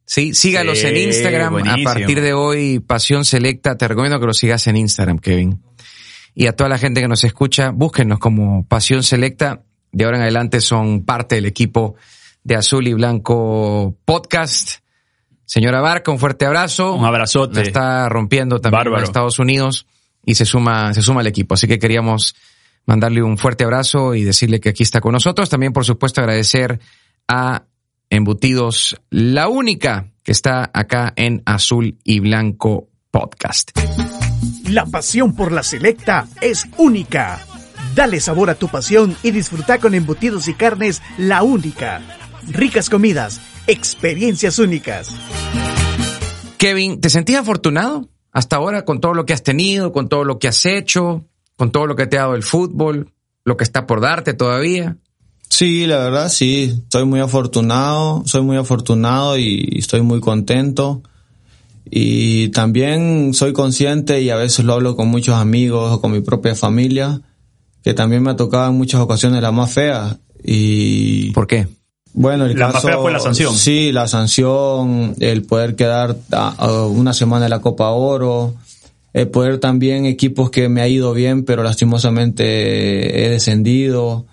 [0.06, 1.58] Sí, sígalos en Instagram.
[1.68, 3.78] A partir de hoy, Pasión Selecta.
[3.78, 5.62] Te recomiendo que lo sigas en Instagram, Kevin
[6.36, 9.64] y a toda la gente que nos escucha, búsquenos como Pasión Selecta.
[9.92, 11.96] De ahora en adelante son parte del equipo
[12.44, 14.80] de Azul y Blanco Podcast.
[15.46, 16.96] Señora Barca, un fuerte abrazo.
[16.96, 17.62] Un abrazote.
[17.62, 19.86] está rompiendo también en Estados Unidos
[20.26, 21.54] y se suma, se suma al equipo.
[21.54, 22.36] Así que queríamos
[22.86, 25.50] mandarle un fuerte abrazo y decirle que aquí está con nosotros.
[25.50, 26.80] También, por supuesto, agradecer
[27.28, 27.66] a
[28.10, 33.72] Embutidos, la única que está acá en Azul y Blanco Podcast.
[34.70, 37.40] La pasión por la selecta es única.
[37.96, 42.02] Dale sabor a tu pasión y disfruta con embutidos y carnes la única.
[42.48, 45.10] Ricas comidas, experiencias únicas.
[46.58, 50.40] Kevin, ¿te sentías afortunado hasta ahora con todo lo que has tenido, con todo lo
[50.40, 51.26] que has hecho,
[51.56, 53.12] con todo lo que te ha dado el fútbol,
[53.46, 54.98] lo que está por darte todavía?
[55.50, 61.04] Sí, la verdad sí, estoy muy afortunado, soy muy afortunado y estoy muy contento.
[61.90, 66.22] Y también soy consciente y a veces lo hablo con muchos amigos o con mi
[66.22, 67.22] propia familia,
[67.84, 70.18] que también me ha tocado en muchas ocasiones la más fea.
[70.44, 71.68] Y ¿Por qué?
[72.14, 73.56] Bueno, el la caso, más fea fue la sanción.
[73.56, 76.16] Sí, la sanción, el poder quedar
[76.90, 78.56] una semana en la Copa Oro,
[79.14, 84.26] el poder también equipos que me ha ido bien, pero lastimosamente he descendido.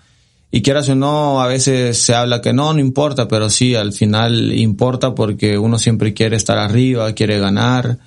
[0.53, 3.93] Y quieras o no, a veces se habla que no, no importa, pero sí, al
[3.93, 7.97] final importa porque uno siempre quiere estar arriba, quiere ganar.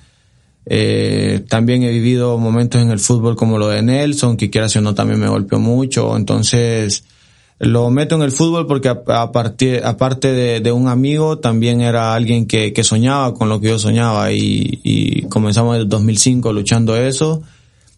[0.67, 4.81] Eh, también he vivido momentos en el fútbol como lo de Nelson, que quieras o
[4.81, 6.15] no también me golpeó mucho.
[6.15, 7.03] Entonces,
[7.57, 12.71] lo meto en el fútbol porque aparte, aparte de, un amigo, también era alguien que,
[12.83, 17.41] soñaba con lo que yo soñaba y, y comenzamos en el 2005 luchando eso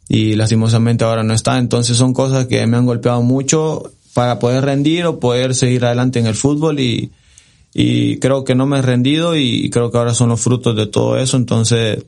[0.09, 1.57] y lastimosamente ahora no está.
[1.57, 6.17] Entonces son cosas que me han golpeado mucho para poder rendir o poder seguir adelante
[6.17, 7.11] en el fútbol y,
[7.71, 10.87] y creo que no me he rendido y creo que ahora son los frutos de
[10.87, 11.37] todo eso.
[11.37, 12.03] Entonces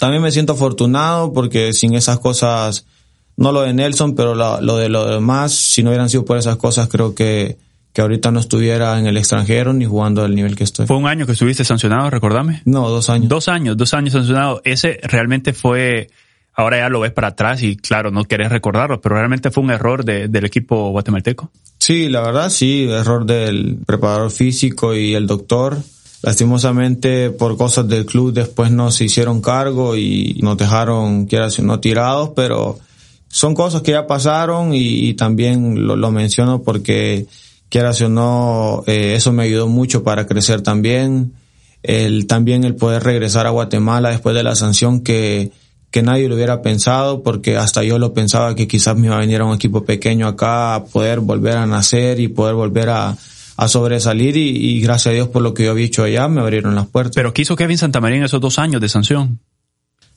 [0.00, 2.86] también me siento afortunado porque sin esas cosas,
[3.36, 6.56] no lo de Nelson, pero lo, de lo demás, si no hubieran sido por esas
[6.56, 7.56] cosas, creo que,
[7.92, 10.88] que ahorita no estuviera en el extranjero ni jugando al nivel que estoy.
[10.88, 12.62] ¿Fue un año que estuviste sancionado, recordame?
[12.64, 13.28] No, dos años.
[13.28, 14.60] Dos años, dos años sancionado.
[14.64, 16.10] Ese realmente fue
[16.54, 19.70] ahora ya lo ves para atrás y claro, no querés recordarlo, pero realmente fue un
[19.70, 21.50] error de, del equipo guatemalteco.
[21.78, 25.78] Sí, la verdad sí, error del preparador físico y el doctor.
[26.22, 31.80] Lastimosamente por cosas del club después no se hicieron cargo y nos dejaron, quieras no
[31.80, 32.78] tirados, pero
[33.28, 37.26] son cosas que ya pasaron y, también lo, menciono porque
[37.68, 41.34] quieras o no, eh, eso me ayudó mucho para crecer también.
[41.82, 45.52] El, también el poder regresar a Guatemala después de la sanción que,
[45.94, 49.20] que nadie lo hubiera pensado, porque hasta yo lo pensaba que quizás me iba a
[49.20, 53.16] venir a un equipo pequeño acá a poder volver a nacer y poder volver a,
[53.56, 56.74] a sobresalir y, gracias a Dios por lo que yo había hecho allá me abrieron
[56.74, 57.14] las puertas.
[57.14, 59.38] Pero ¿qué hizo Kevin Santamaría en esos dos años de sanción?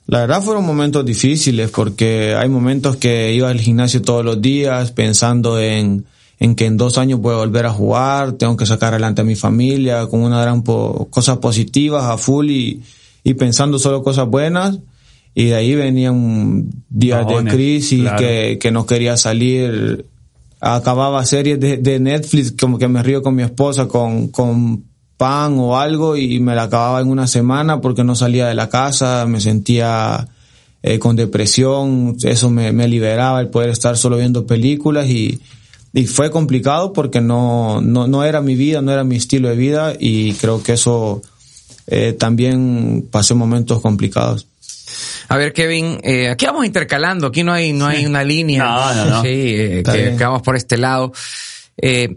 [0.07, 4.91] La verdad fueron momentos difíciles porque hay momentos que iba al gimnasio todos los días
[4.93, 6.05] pensando en,
[6.39, 9.25] en que en dos años voy a volver a jugar, tengo que sacar adelante a
[9.25, 12.81] mi familia con una gran cosas positivas a full y,
[13.23, 14.79] y pensando solo cosas buenas
[15.39, 20.03] y de ahí venían días de crisis que, que no quería salir.
[20.59, 25.59] Acababa series de, de, Netflix, como que me río con mi esposa con, con pan
[25.59, 29.27] o algo y me la acababa en una semana porque no salía de la casa,
[29.27, 30.27] me sentía
[30.81, 35.39] eh, con depresión, eso me, me liberaba el poder estar solo viendo películas y,
[35.93, 39.55] y fue complicado porque no, no, no era mi vida, no era mi estilo de
[39.55, 41.21] vida y creo que eso
[41.85, 44.47] eh, también pasé momentos complicados.
[45.29, 48.63] A ver, Kevin, eh, aquí vamos intercalando, aquí no hay, no hay una línea.
[48.63, 49.21] No, no, no.
[49.21, 51.11] Sí, eh, que, vamos por este lado.
[51.77, 52.15] Eh,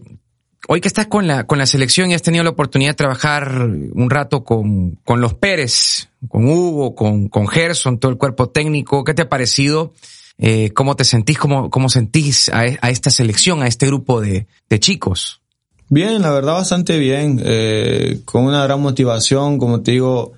[0.69, 3.51] hoy que estás con la, con la selección y has tenido la oportunidad de trabajar
[3.61, 9.03] un rato con, con los Pérez, con Hugo, con, con Gerson, todo el cuerpo técnico,
[9.03, 9.93] ¿qué te ha parecido?
[10.39, 14.47] Eh, ¿Cómo te sentís, cómo, cómo sentís a, a, esta selección, a este grupo de,
[14.69, 15.41] de chicos?
[15.89, 20.35] Bien, la verdad bastante bien, eh, con una gran motivación, como te digo,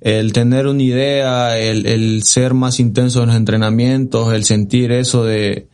[0.00, 5.24] el tener una idea, el, el, ser más intenso en los entrenamientos, el sentir eso
[5.24, 5.66] de,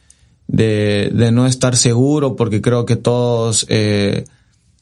[0.47, 4.25] de, de no estar seguro, porque creo que todos eh,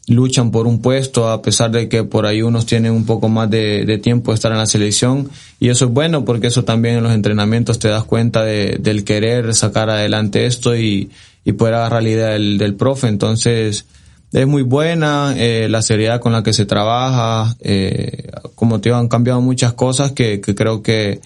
[0.06, 3.48] luchan por un puesto, a pesar de que por ahí unos tienen un poco más
[3.48, 5.30] de, de, tiempo de estar en la selección.
[5.58, 9.04] Y eso es bueno, porque eso también en los entrenamientos te das cuenta de, del
[9.04, 11.10] querer sacar adelante esto y,
[11.44, 13.08] y poder agarrar la idea del, del profe.
[13.08, 13.86] Entonces,
[14.32, 18.98] es muy buena, eh, la seriedad con la que se trabaja, eh, como te digo,
[18.98, 21.20] han cambiado muchas cosas que, que creo que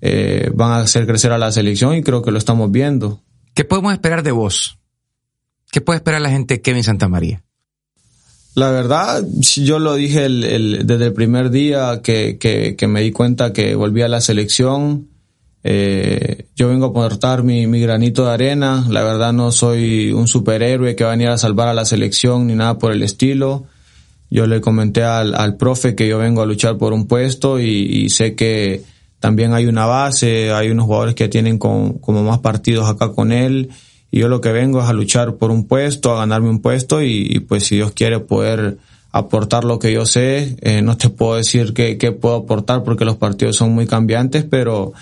[0.00, 3.20] eh, van a hacer crecer a la selección y creo que lo estamos viendo.
[3.54, 4.78] ¿Qué podemos esperar de vos?
[5.70, 7.42] ¿Qué puede esperar la gente de Kevin Santamaría?
[8.54, 9.24] La verdad,
[9.56, 13.52] yo lo dije el, el, desde el primer día que, que, que me di cuenta
[13.52, 15.08] que volví a la selección,
[15.64, 18.86] eh, yo vengo a aportar mi, mi, granito de arena.
[18.88, 22.46] La verdad no soy un superhéroe que va a venir a salvar a la selección
[22.46, 23.64] ni nada por el estilo.
[24.30, 28.08] Yo le comenté al, al profe que yo vengo a luchar por un puesto y,
[28.10, 28.82] sé que
[29.20, 33.32] también hay una base, hay unos jugadores que tienen con, como más partidos acá con
[33.32, 33.70] él.
[34.10, 37.02] Y yo lo que vengo es a luchar por un puesto, a ganarme un puesto
[37.02, 38.78] y, y pues si Dios quiere poder
[39.12, 40.56] aportar lo que yo sé.
[40.60, 44.44] Eh, no te puedo decir qué, qué puedo aportar porque los partidos son muy cambiantes,
[44.44, 44.92] pero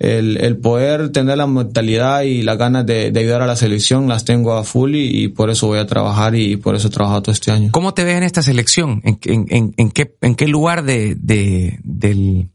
[0.00, 4.08] el, el poder tener la mentalidad y las ganas de, de, ayudar a la selección
[4.08, 6.90] las tengo a full y, y, por eso voy a trabajar y por eso he
[6.90, 7.68] trabajado todo este año.
[7.70, 9.02] ¿Cómo te ves en esta selección?
[9.04, 12.48] ¿En, en, en, qué, en qué lugar de, de, del,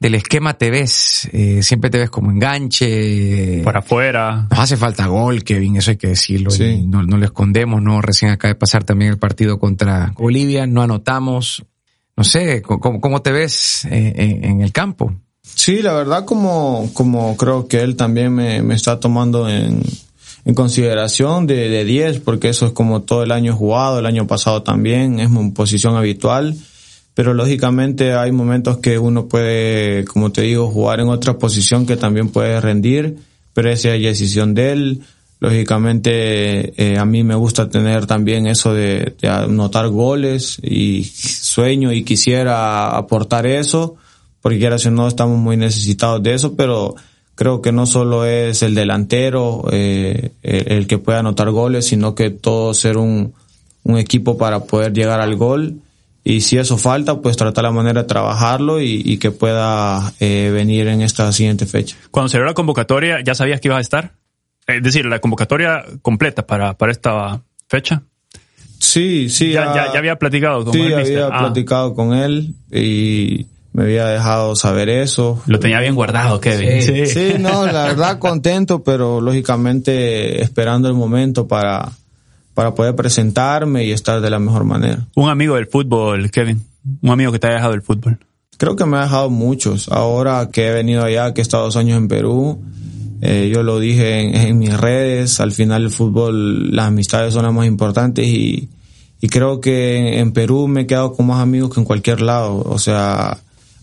[0.00, 1.28] del esquema te ves?
[1.30, 3.60] Eh, siempre te ves como enganche.
[3.62, 4.46] Para afuera.
[4.50, 6.50] Nos hace falta gol, Kevin, eso hay que decirlo.
[6.50, 6.86] Sí.
[6.86, 8.00] No, no lo escondemos, ¿no?
[8.00, 11.66] Recién acaba de pasar también el partido contra Bolivia, no anotamos.
[12.16, 15.12] No sé, ¿cómo, cómo te ves eh, en, en el campo?
[15.54, 19.82] Sí, la verdad como, como creo que él también me, me está tomando en,
[20.44, 24.26] en consideración de, de 10, porque eso es como todo el año jugado, el año
[24.26, 26.56] pasado también, es mi posición habitual,
[27.14, 31.96] pero lógicamente hay momentos que uno puede, como te digo, jugar en otra posición que
[31.96, 33.16] también puede rendir,
[33.54, 35.00] pero esa es decisión de él.
[35.40, 41.92] Lógicamente eh, a mí me gusta tener también eso de, de anotar goles y sueño
[41.92, 43.96] y quisiera aportar eso
[44.46, 46.94] porque quiera si no estamos muy necesitados de eso, pero
[47.34, 52.30] creo que no solo es el delantero eh, el, que pueda anotar goles, sino que
[52.30, 53.34] todo ser un,
[53.82, 55.80] un equipo para poder llegar al gol.
[56.22, 60.86] y si eso falta, pues tratar la manera de trabajarlo y, que pueda eh, venir
[60.86, 61.96] en esta siguiente fecha.
[62.12, 64.12] Cuando se dio la convocatoria, ¿ya sabías que ibas a estar?
[64.68, 68.00] Es decir, la convocatoria completa para, para esta fecha.
[68.78, 69.50] Sí, sí.
[69.50, 70.86] Ya, ya, había platicado con él.
[70.86, 71.40] Sí, había ah.
[71.40, 73.46] platicado con él y
[73.76, 75.42] me había dejado saber eso.
[75.44, 76.80] Lo tenía bien guardado, Kevin.
[76.80, 77.34] Sí, sí.
[77.38, 81.92] no, la verdad contento, pero lógicamente esperando el momento para,
[82.54, 85.06] para poder presentarme y estar de la mejor manera.
[85.14, 86.64] Un amigo del fútbol, Kevin.
[87.02, 88.18] Un amigo que te ha dejado del fútbol.
[88.56, 89.90] Creo que me ha dejado muchos.
[89.90, 92.58] Ahora que he venido allá, que he estado dos años en Perú,
[93.20, 97.52] eh, yo lo dije en, mis redes, al final el fútbol, las amistades son las
[97.52, 98.70] más importantes y,
[99.20, 102.62] y creo que en Perú me he quedado con más amigos que en cualquier lado.
[102.64, 103.36] O sea,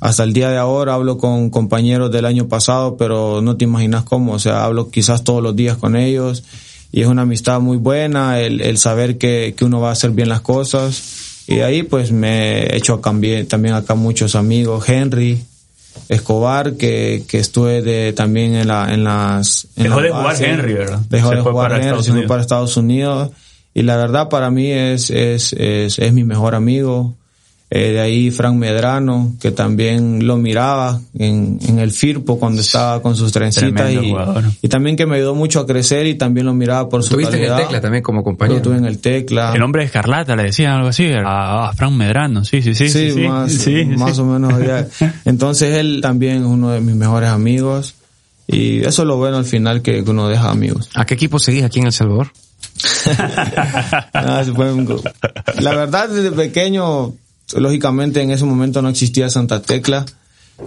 [0.04, 4.04] hasta el día de ahora hablo con compañeros del año pasado, pero no te imaginas
[4.04, 6.44] cómo, o sea, hablo quizás todos los días con ellos
[6.92, 10.12] y es una amistad muy buena, el, el saber que, que uno va a hacer
[10.12, 15.42] bien las cosas y ahí pues me he hecho también acá muchos amigos, Henry,
[16.10, 19.70] Escobar, que, que estuve de, también en, la, en las...
[19.78, 21.00] Dejó de jugar Henry, ¿verdad?
[21.10, 23.32] Dejó de jugar Henry, se fue para Estados Unidos.
[23.74, 27.16] Y la verdad para mí es, es, es, es mi mejor amigo.
[27.76, 33.02] Eh, de ahí Frank Medrano, que también lo miraba en, en el Firpo cuando estaba
[33.02, 34.14] con sus trencitas y,
[34.62, 37.36] y, también que me ayudó mucho a crecer y también lo miraba por su ¿Tuviste
[37.44, 38.58] en el Tecla también como compañero?
[38.58, 39.54] Lo tuve en el Tecla.
[39.56, 42.90] El hombre de Escarlata, le decían algo así, a, Frank Medrano, sí, sí, sí.
[42.90, 44.54] Sí, sí, más, sí, más o menos.
[45.26, 47.96] Entonces él también es uno de mis mejores amigos
[48.46, 50.92] y eso es lo bueno al final que uno deja amigos.
[50.94, 52.28] ¿A qué equipo seguís aquí en El Salvador?
[55.60, 57.14] la verdad, desde pequeño
[57.56, 60.06] lógicamente en ese momento no existía Santa Tecla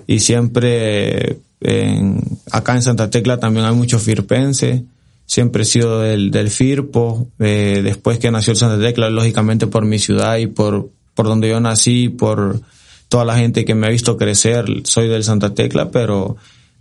[0.06, 2.20] y siempre en,
[2.50, 4.84] acá en Santa Tecla también hay mucho firpense.
[5.26, 7.28] Siempre he sido del, del Firpo.
[7.38, 11.48] Eh, después que nació el Santa Tecla, lógicamente por mi ciudad y por, por donde
[11.48, 12.60] yo nací, por
[13.08, 16.36] toda la gente que me ha visto crecer, soy del Santa Tecla, pero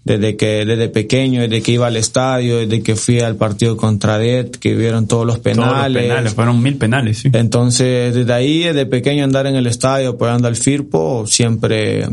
[0.05, 4.17] desde que desde pequeño, desde que iba al estadio, desde que fui al partido contra
[4.19, 5.93] Det, que vieron todos los penales.
[5.93, 7.29] Todos penales, fueron mil penales, sí.
[7.33, 12.05] Entonces, desde ahí, desde pequeño andar en el estadio apoyando al Firpo, siempre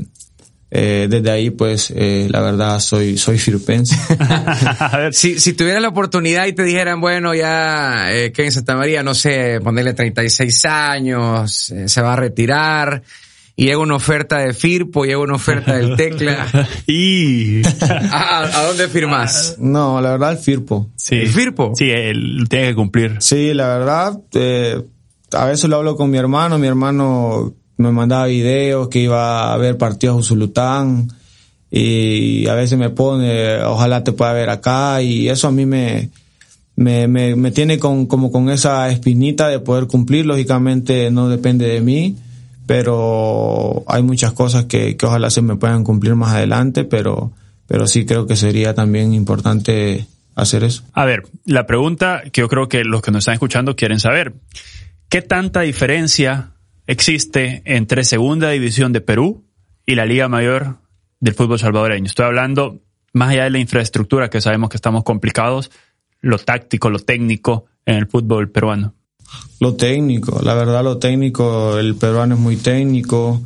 [0.75, 3.95] eh, desde ahí, pues, eh, la verdad, soy, soy firpense.
[4.19, 8.53] a ver, si, si tuviera la oportunidad y te dijeran, bueno, ya, eh, que en
[8.53, 13.03] Santa María, no sé, ponerle 36 años, eh, se va a retirar,
[13.63, 16.49] y llega una oferta de Firpo, llega una oferta del Tecla.
[16.89, 17.63] y
[18.11, 19.55] ¿A, dónde firmas?
[19.61, 20.91] No, la verdad el Firpo.
[20.97, 21.15] Sí.
[21.15, 21.71] ¿El Firpo?
[21.77, 23.19] Sí, él tiene que cumplir.
[23.21, 24.83] Sí, la verdad, eh,
[25.31, 29.57] a veces lo hablo con mi hermano, mi hermano me mandaba videos que iba a
[29.59, 31.07] ver partidos Usulután
[31.71, 36.11] y a veces me pone, ojalá te pueda ver acá y eso a mí me,
[36.75, 41.69] me, me, me tiene con, como con esa espinita de poder cumplir, lógicamente no depende
[41.69, 42.17] de mí
[42.67, 47.33] pero hay muchas cosas que, que ojalá se me puedan cumplir más adelante, pero,
[47.67, 50.85] pero sí creo que sería también importante hacer eso.
[50.93, 54.35] A ver, la pregunta que yo creo que los que nos están escuchando quieren saber,
[55.09, 56.53] ¿qué tanta diferencia
[56.87, 59.45] existe entre Segunda División de Perú
[59.87, 60.79] y la Liga Mayor
[61.21, 62.07] del fútbol salvadoreño?
[62.07, 62.81] Estoy hablando
[63.13, 65.71] más allá de la infraestructura, que sabemos que estamos complicados,
[66.21, 68.95] lo táctico, lo técnico en el fútbol peruano.
[69.61, 73.41] Lo técnico, la verdad lo técnico, el peruano es muy técnico,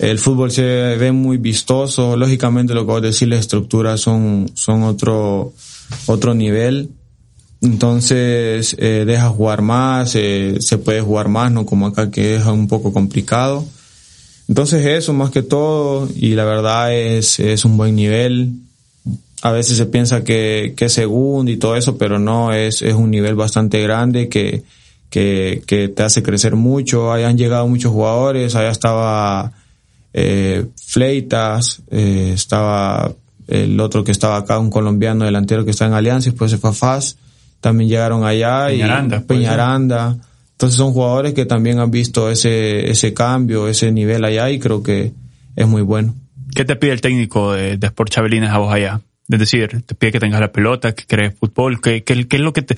[0.00, 4.50] el fútbol se ve muy vistoso, lógicamente lo que voy a decir, las estructuras son,
[4.54, 5.52] son otro,
[6.06, 6.90] otro nivel,
[7.62, 12.44] entonces eh, deja jugar más, eh, se puede jugar más, no como acá que es
[12.44, 13.64] un poco complicado.
[14.48, 18.52] Entonces eso más que todo, y la verdad es, es un buen nivel.
[19.40, 22.94] A veces se piensa que, que es segundo y todo eso, pero no, es, es
[22.94, 24.64] un nivel bastante grande que,
[25.10, 27.12] que, que te hace crecer mucho.
[27.12, 29.52] Ahí han llegado muchos jugadores, allá estaba
[30.12, 33.12] eh, Fleitas, eh, estaba
[33.48, 36.70] el otro que estaba acá, un colombiano delantero que está en Alianza, después se fue
[36.70, 37.18] a FAS,
[37.60, 40.16] también llegaron allá Peñaranda, y Peñaranda.
[40.52, 44.82] Entonces son jugadores que también han visto ese, ese cambio, ese nivel allá y creo
[44.82, 45.12] que
[45.56, 46.14] es muy bueno.
[46.54, 49.00] ¿Qué te pide el técnico de, de Sport Chabelines a vos allá?
[49.28, 52.42] Es decir, te pide que tengas la pelota, que crees fútbol, ¿qué, qué, qué es
[52.42, 52.76] lo que te,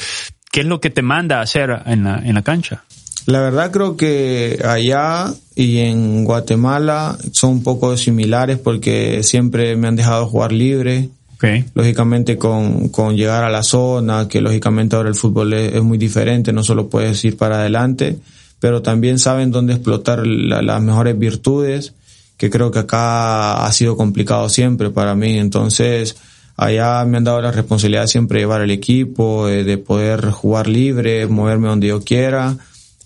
[0.56, 2.82] ¿Qué es lo que te manda a hacer en la, en la cancha?
[3.26, 9.86] La verdad creo que allá y en Guatemala son un poco similares porque siempre me
[9.86, 11.10] han dejado jugar libre.
[11.34, 11.66] Okay.
[11.74, 16.54] Lógicamente con, con llegar a la zona, que lógicamente ahora el fútbol es, muy diferente,
[16.54, 18.16] no solo puedes ir para adelante,
[18.58, 21.92] pero también saben dónde explotar las mejores virtudes,
[22.38, 25.36] que creo que acá ha sido complicado siempre para mí.
[25.36, 26.16] Entonces,
[26.56, 31.26] allá me han dado la responsabilidad de siempre llevar el equipo, de poder jugar libre,
[31.26, 32.56] moverme donde yo quiera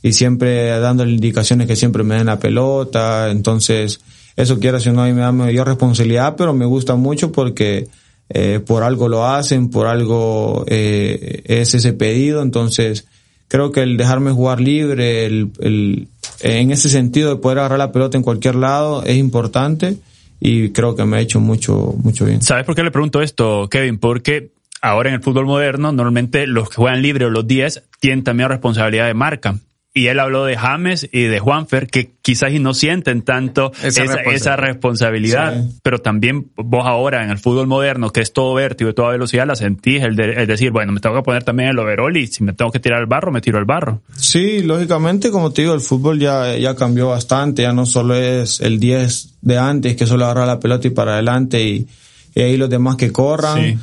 [0.02, 4.00] y siempre dándole indicaciones que siempre me den la pelota, entonces
[4.36, 7.88] eso quiero si no, y me da mayor responsabilidad, pero me gusta mucho porque
[8.30, 13.06] eh, por algo lo hacen, por algo eh, es ese pedido, entonces
[13.48, 16.08] creo que el dejarme jugar libre, el, el,
[16.40, 19.96] en ese sentido de poder agarrar la pelota en cualquier lado es importante
[20.40, 22.42] y creo que me ha hecho mucho, mucho bien.
[22.42, 23.98] ¿Sabes por qué le pregunto esto, Kevin?
[23.98, 28.24] Porque ahora en el fútbol moderno, normalmente los que juegan libre o los 10 tienen
[28.24, 29.56] también responsabilidad de marca
[29.92, 34.04] y él habló de James y de Juanfer, que quizás y no sienten tanto esa,
[34.04, 38.94] esa responsabilidad, pero también vos ahora en el fútbol moderno, que es todo vértigo y
[38.94, 42.16] toda velocidad, la sentís, el, de, decir, bueno, me tengo que poner también el overall
[42.16, 44.00] y si me tengo que tirar al barro, me tiro al barro.
[44.14, 48.60] Sí, lógicamente, como te digo, el fútbol ya, ya cambió bastante, ya no solo es
[48.60, 51.88] el 10 de antes, que solo agarra la pelota y para adelante y,
[52.36, 53.56] y ahí los demás que corran.
[53.58, 53.78] Sí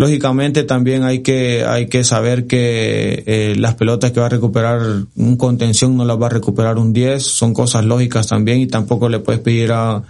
[0.00, 4.80] Lógicamente también hay que, hay que saber que eh, las pelotas que va a recuperar
[5.14, 9.10] un contención no las va a recuperar un 10, son cosas lógicas también y tampoco
[9.10, 10.02] le puedes pedir a,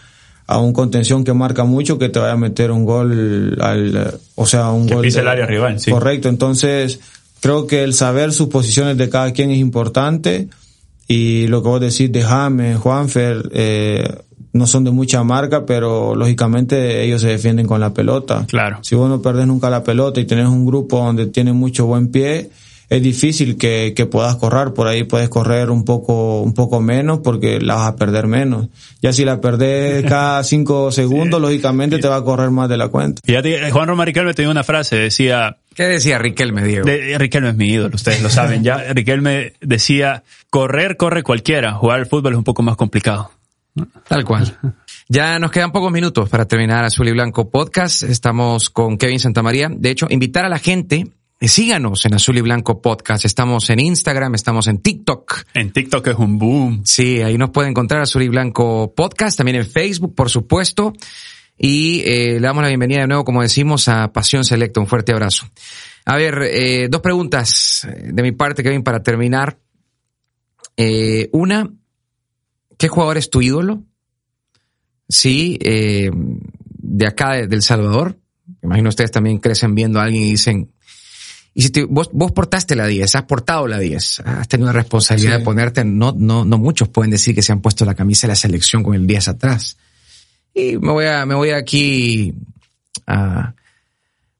[0.46, 4.46] a un contención que marca mucho que te vaya a meter un gol al, o
[4.46, 5.02] sea, un gol.
[5.02, 5.90] Pise el área rival, sí.
[5.90, 7.00] Correcto, entonces
[7.40, 10.50] creo que el saber sus posiciones de cada quien es importante
[11.08, 14.18] y lo que vos decís de James, Juanfer, eh,
[14.52, 18.46] no son de mucha marca, pero lógicamente ellos se defienden con la pelota.
[18.48, 18.78] Claro.
[18.82, 22.08] Si vos no perdés nunca la pelota y tenés un grupo donde tiene mucho buen
[22.08, 22.50] pie,
[22.90, 24.74] es difícil que, que puedas correr.
[24.74, 28.66] Por ahí puedes correr un poco, un poco menos porque la vas a perder menos.
[29.00, 32.88] Ya si la perdés cada cinco segundos, lógicamente te va a correr más de la
[32.88, 33.22] cuenta.
[33.24, 35.56] Fíjate, Juan Román Riquelme tenía una frase, decía...
[35.72, 36.84] ¿Qué decía Riquelme, Diego?
[36.84, 38.78] De, Riquelme es mi ídolo, ustedes lo saben ya.
[38.92, 43.30] Riquelme decía, correr, corre cualquiera, jugar al fútbol es un poco más complicado.
[44.08, 44.58] Tal cual.
[45.08, 48.02] Ya nos quedan pocos minutos para terminar Azul y Blanco Podcast.
[48.02, 49.68] Estamos con Kevin Santamaría.
[49.70, 51.06] De hecho, invitar a la gente,
[51.40, 53.24] eh, síganos en Azul y Blanco Podcast.
[53.24, 55.44] Estamos en Instagram, estamos en TikTok.
[55.54, 56.82] En TikTok es un boom.
[56.84, 59.38] Sí, ahí nos puede encontrar Azul y Blanco Podcast.
[59.38, 60.92] También en Facebook, por supuesto.
[61.56, 64.80] Y eh, le damos la bienvenida de nuevo, como decimos, a Pasión Selecta.
[64.80, 65.46] Un fuerte abrazo.
[66.06, 69.58] A ver, eh, dos preguntas de mi parte, Kevin, para terminar.
[70.76, 71.70] Eh, una,
[72.80, 73.84] ¿Qué jugador es tu ídolo?
[75.06, 78.18] Sí, eh, de acá, de, El Salvador.
[78.62, 80.72] Imagino ustedes también crecen viendo a alguien y dicen,
[81.52, 85.40] y si vos, vos portaste la 10, has portado la 10, has tenido la responsabilidad
[85.40, 88.32] de ponerte, no, no, no muchos pueden decir que se han puesto la camisa de
[88.32, 89.76] la selección con el 10 atrás.
[90.54, 92.32] Y me voy a, me voy aquí
[93.06, 93.52] a,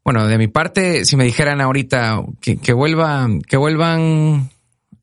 [0.03, 4.49] bueno, de mi parte, si me dijeran ahorita que, que vuelvan, que vuelvan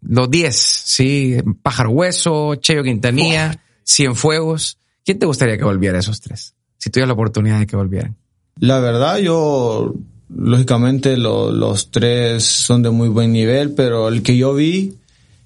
[0.09, 1.37] los 10, ¿sí?
[1.61, 4.77] Pájaro Hueso, Cheo Quintanilla, Cienfuegos.
[5.05, 6.53] ¿Quién te gustaría que volviera esos tres?
[6.77, 8.15] Si tuvieras la oportunidad de que volvieran.
[8.59, 9.93] La verdad, yo,
[10.29, 14.95] lógicamente, los tres son de muy buen nivel, pero el que yo vi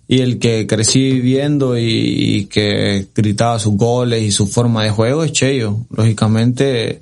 [0.07, 5.23] y el que crecí viendo y, que gritaba sus goles y su forma de juego
[5.23, 5.85] es Cheo.
[5.89, 7.01] Lógicamente,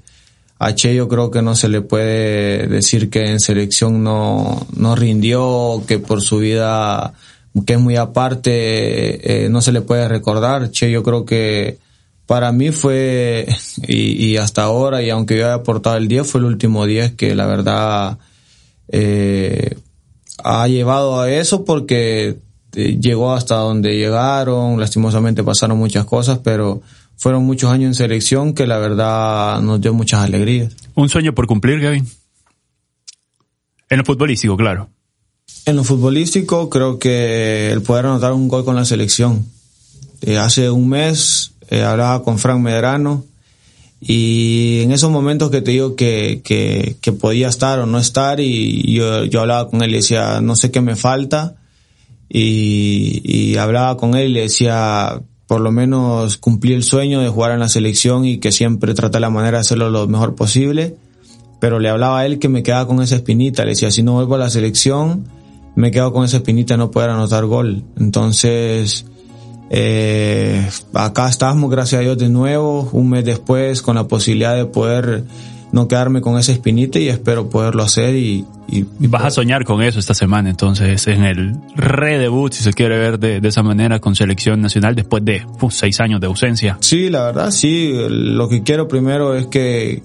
[0.59, 5.83] a Cheo creo que no se le puede decir que en selección no, no rindió,
[5.87, 7.13] que por su vida
[7.65, 10.71] que es muy aparte, eh, no se le puede recordar.
[10.71, 11.77] Che, yo creo que
[12.25, 13.47] para mí fue,
[13.87, 17.35] y, hasta ahora, y aunque yo haya aportado el 10, fue el último 10 que
[17.35, 18.19] la verdad
[18.87, 19.77] eh,
[20.43, 22.37] ha llevado a eso porque
[22.75, 26.81] eh, llegó hasta donde llegaron, lastimosamente pasaron muchas cosas, pero
[27.17, 30.75] fueron muchos años en selección que la verdad nos dio muchas alegrías.
[30.95, 32.07] Un sueño por cumplir, Gavin.
[33.89, 34.89] En lo futbolístico, claro.
[35.65, 39.45] En lo futbolístico creo que el poder anotar un gol con la selección.
[40.21, 43.25] Eh, hace un mes eh, hablaba con Frank Medrano
[44.01, 48.39] y en esos momentos que te digo que, que, que podía estar o no estar
[48.39, 51.55] y yo, yo, hablaba con él y decía, no sé qué me falta
[52.29, 57.27] y, y hablaba con él y le decía, por lo menos cumplí el sueño de
[57.29, 60.95] jugar en la selección y que siempre trata la manera de hacerlo lo mejor posible.
[61.59, 64.13] Pero le hablaba a él que me quedaba con esa espinita, le decía, si no
[64.13, 65.25] vuelvo a la selección,
[65.79, 67.85] me quedo con esa espinita no poder anotar gol.
[67.97, 69.05] Entonces,
[69.69, 74.65] eh, acá estamos, gracias a Dios, de nuevo, un mes después, con la posibilidad de
[74.65, 75.23] poder
[75.71, 78.45] no quedarme con esa espinita y espero poderlo hacer y...
[78.67, 82.97] y, Vas a soñar con eso esta semana, entonces, en el redebut, si se quiere
[82.97, 86.77] ver de, esa manera, con selección nacional después de seis años de ausencia.
[86.81, 87.93] Sí, la verdad, sí.
[88.09, 90.03] Lo que quiero primero es que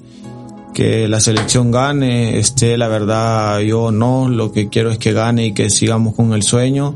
[0.74, 5.46] que la selección gane, este, la verdad yo no, lo que quiero es que gane
[5.46, 6.94] y que sigamos con el sueño,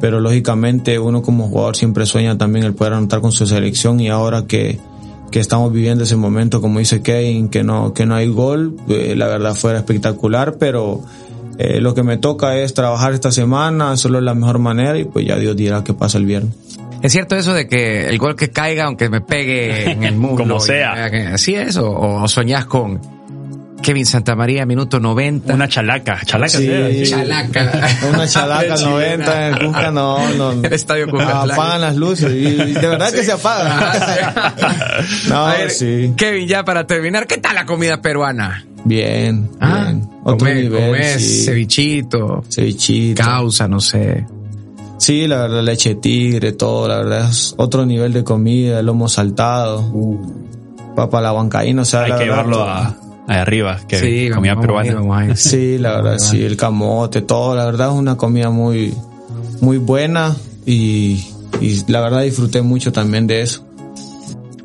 [0.00, 4.08] pero lógicamente uno como jugador siempre sueña también el poder anotar con su selección y
[4.08, 4.80] ahora que,
[5.30, 9.14] que estamos viviendo ese momento, como dice Kane, que no, que no hay gol, eh,
[9.14, 11.02] la verdad fuera espectacular, pero
[11.58, 15.04] eh, lo que me toca es trabajar esta semana, hacerlo de la mejor manera y
[15.04, 16.54] pues ya Dios dirá qué pasa el viernes.
[17.02, 20.38] ¿Es cierto eso de que el gol que caiga, aunque me pegue en el muslo?
[20.38, 21.04] Como sea.
[21.32, 21.76] ¿Así es?
[21.76, 23.17] ¿O, o soñás con
[23.82, 25.54] Kevin Santamaría, minuto 90?
[25.54, 26.58] Una chalaca, chalaca.
[26.58, 26.68] Sí.
[27.04, 27.10] ¿sí?
[27.10, 27.72] chalaca.
[28.12, 30.52] Una chalaca 90 en el Cusca, no, no.
[30.64, 31.24] El estadio Cusca.
[31.46, 33.80] No, apagan las luces y de verdad que se apagan.
[35.28, 36.12] no, A ver, sí.
[36.16, 38.64] Kevin, ya para terminar, ¿qué tal la comida peruana?
[38.84, 40.08] Bien, Ah, bien.
[40.24, 41.44] Otro nivel, sí.
[41.44, 43.22] cevichito, Cevichito.
[43.22, 44.26] causa, no sé.
[44.98, 49.84] Sí, la verdad, leche tigre, todo, la verdad es otro nivel de comida, lomo saltado,
[50.96, 52.96] papa a la huancaína, o sea, Hay la que verdad, llevarlo a,
[53.28, 54.94] ahí arriba, que Sí, comida vamos peruana.
[55.00, 55.38] vamos.
[55.40, 58.92] Sí, la verdad, sí, el camote, todo, la verdad es una comida muy,
[59.60, 60.34] muy buena
[60.66, 61.24] y,
[61.60, 63.64] y la verdad disfruté mucho también de eso.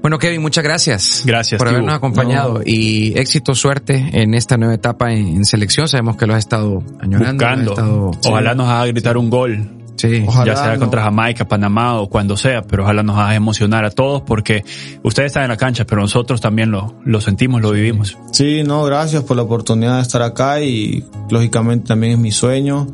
[0.02, 1.24] Bueno, Kevin, muchas gracias.
[1.26, 5.88] Gracias, por habernos acompañado y éxito, suerte en esta nueva etapa en, en selección.
[5.88, 7.46] Sabemos que lo has estado añorando.
[7.46, 7.72] has Buscando.
[7.72, 9.70] estado- Ojalá nos haga gritar un gol.
[9.96, 10.24] Sí.
[10.28, 10.80] Ojalá ya sea no.
[10.80, 14.64] contra Jamaica, Panamá o cuando sea, pero ojalá nos haga emocionar a todos porque
[15.04, 18.18] ustedes están en la cancha, pero nosotros también lo, lo sentimos, lo vivimos.
[18.32, 22.88] Sí, no, gracias por la oportunidad de estar acá y lógicamente también es mi sueño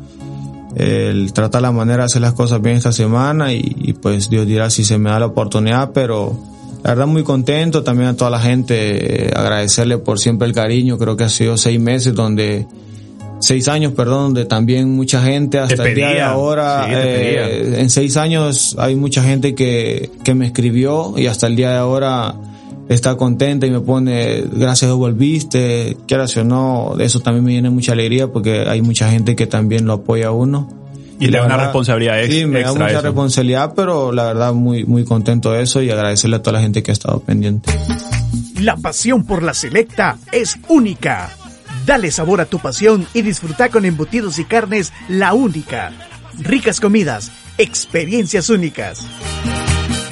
[0.76, 4.46] el tratar la manera de hacer las cosas bien esta semana y, y, pues Dios
[4.46, 6.38] dirá si se me da la oportunidad, pero
[6.82, 10.96] la verdad muy contento también a toda la gente, eh, agradecerle por siempre el cariño,
[10.96, 12.66] creo que ha sido seis meses donde
[13.40, 17.34] seis años, perdón, donde también mucha gente hasta el día de ahora, sí, te
[17.76, 21.70] eh, en seis años hay mucha gente que, que me escribió y hasta el día
[21.70, 22.34] de ahora
[22.88, 27.70] está contenta y me pone gracias volviste, quieras o no, de eso también me viene
[27.70, 30.68] mucha alegría porque hay mucha gente que también lo apoya a uno.
[31.20, 33.00] Y le la da una verdad, responsabilidad ex- Sí, me da mucha eso.
[33.02, 36.82] responsabilidad, pero la verdad muy, muy contento de eso y agradecerle a toda la gente
[36.82, 37.70] que ha estado pendiente.
[38.60, 41.30] La pasión por la selecta es única.
[41.86, 45.92] Dale sabor a tu pasión y disfruta con embutidos y carnes la única.
[46.38, 49.06] Ricas comidas, experiencias únicas.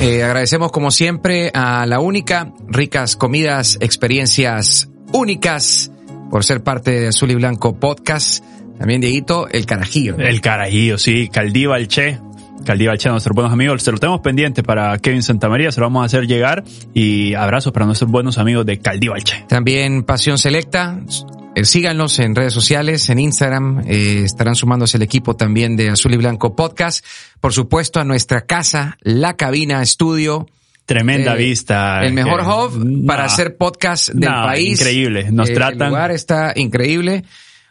[0.00, 5.90] Eh, agradecemos como siempre a la única, ricas comidas, experiencias únicas
[6.30, 8.44] por ser parte de Azul y Blanco Podcast.
[8.78, 10.16] También Dieguito, el carajillo.
[10.16, 10.24] ¿no?
[10.24, 12.20] El carajillo, sí, Caldíva el Che.
[12.64, 13.82] Caldíva el Che, nuestros buenos amigos.
[13.82, 16.62] Se lo tenemos pendiente para Kevin Santamaría, se lo vamos a hacer llegar.
[16.94, 19.46] Y abrazos para nuestros buenos amigos de Caldíva el Che.
[19.48, 21.00] También Pasión Selecta.
[21.60, 23.82] Eh, síganlos en redes sociales, en Instagram.
[23.86, 27.04] eh, estarán sumándose el equipo también de Azul y Blanco Podcast.
[27.40, 30.46] Por supuesto, a nuestra casa, La Cabina Estudio.
[30.86, 32.00] Tremenda Eh, vista.
[32.04, 32.46] El mejor que-
[32.78, 34.78] hub para hacer podcast del Nah, país.
[34.80, 35.30] increíble.
[35.32, 37.24] Nos Eh, tratan- El lugar está increíble.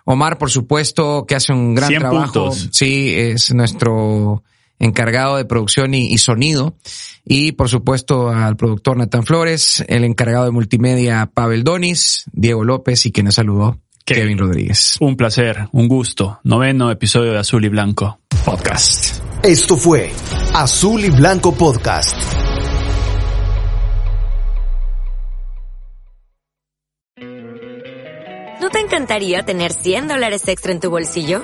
[0.05, 2.23] Omar, por supuesto, que hace un gran 100 trabajo.
[2.33, 2.69] puntos.
[2.71, 4.43] Sí, es nuestro
[4.79, 6.75] encargado de producción y, y sonido.
[7.25, 13.05] Y por supuesto al productor Natán Flores, el encargado de multimedia Pavel Donis, Diego López
[13.05, 14.23] y quien nos saludó, Kevin.
[14.23, 14.95] Kevin Rodríguez.
[15.01, 16.39] Un placer, un gusto.
[16.43, 19.21] Noveno episodio de Azul y Blanco Podcast.
[19.43, 20.11] Esto fue
[20.53, 22.17] Azul y Blanco Podcast.
[28.61, 31.43] ¿No te encantaría tener 100 dólares extra en tu bolsillo?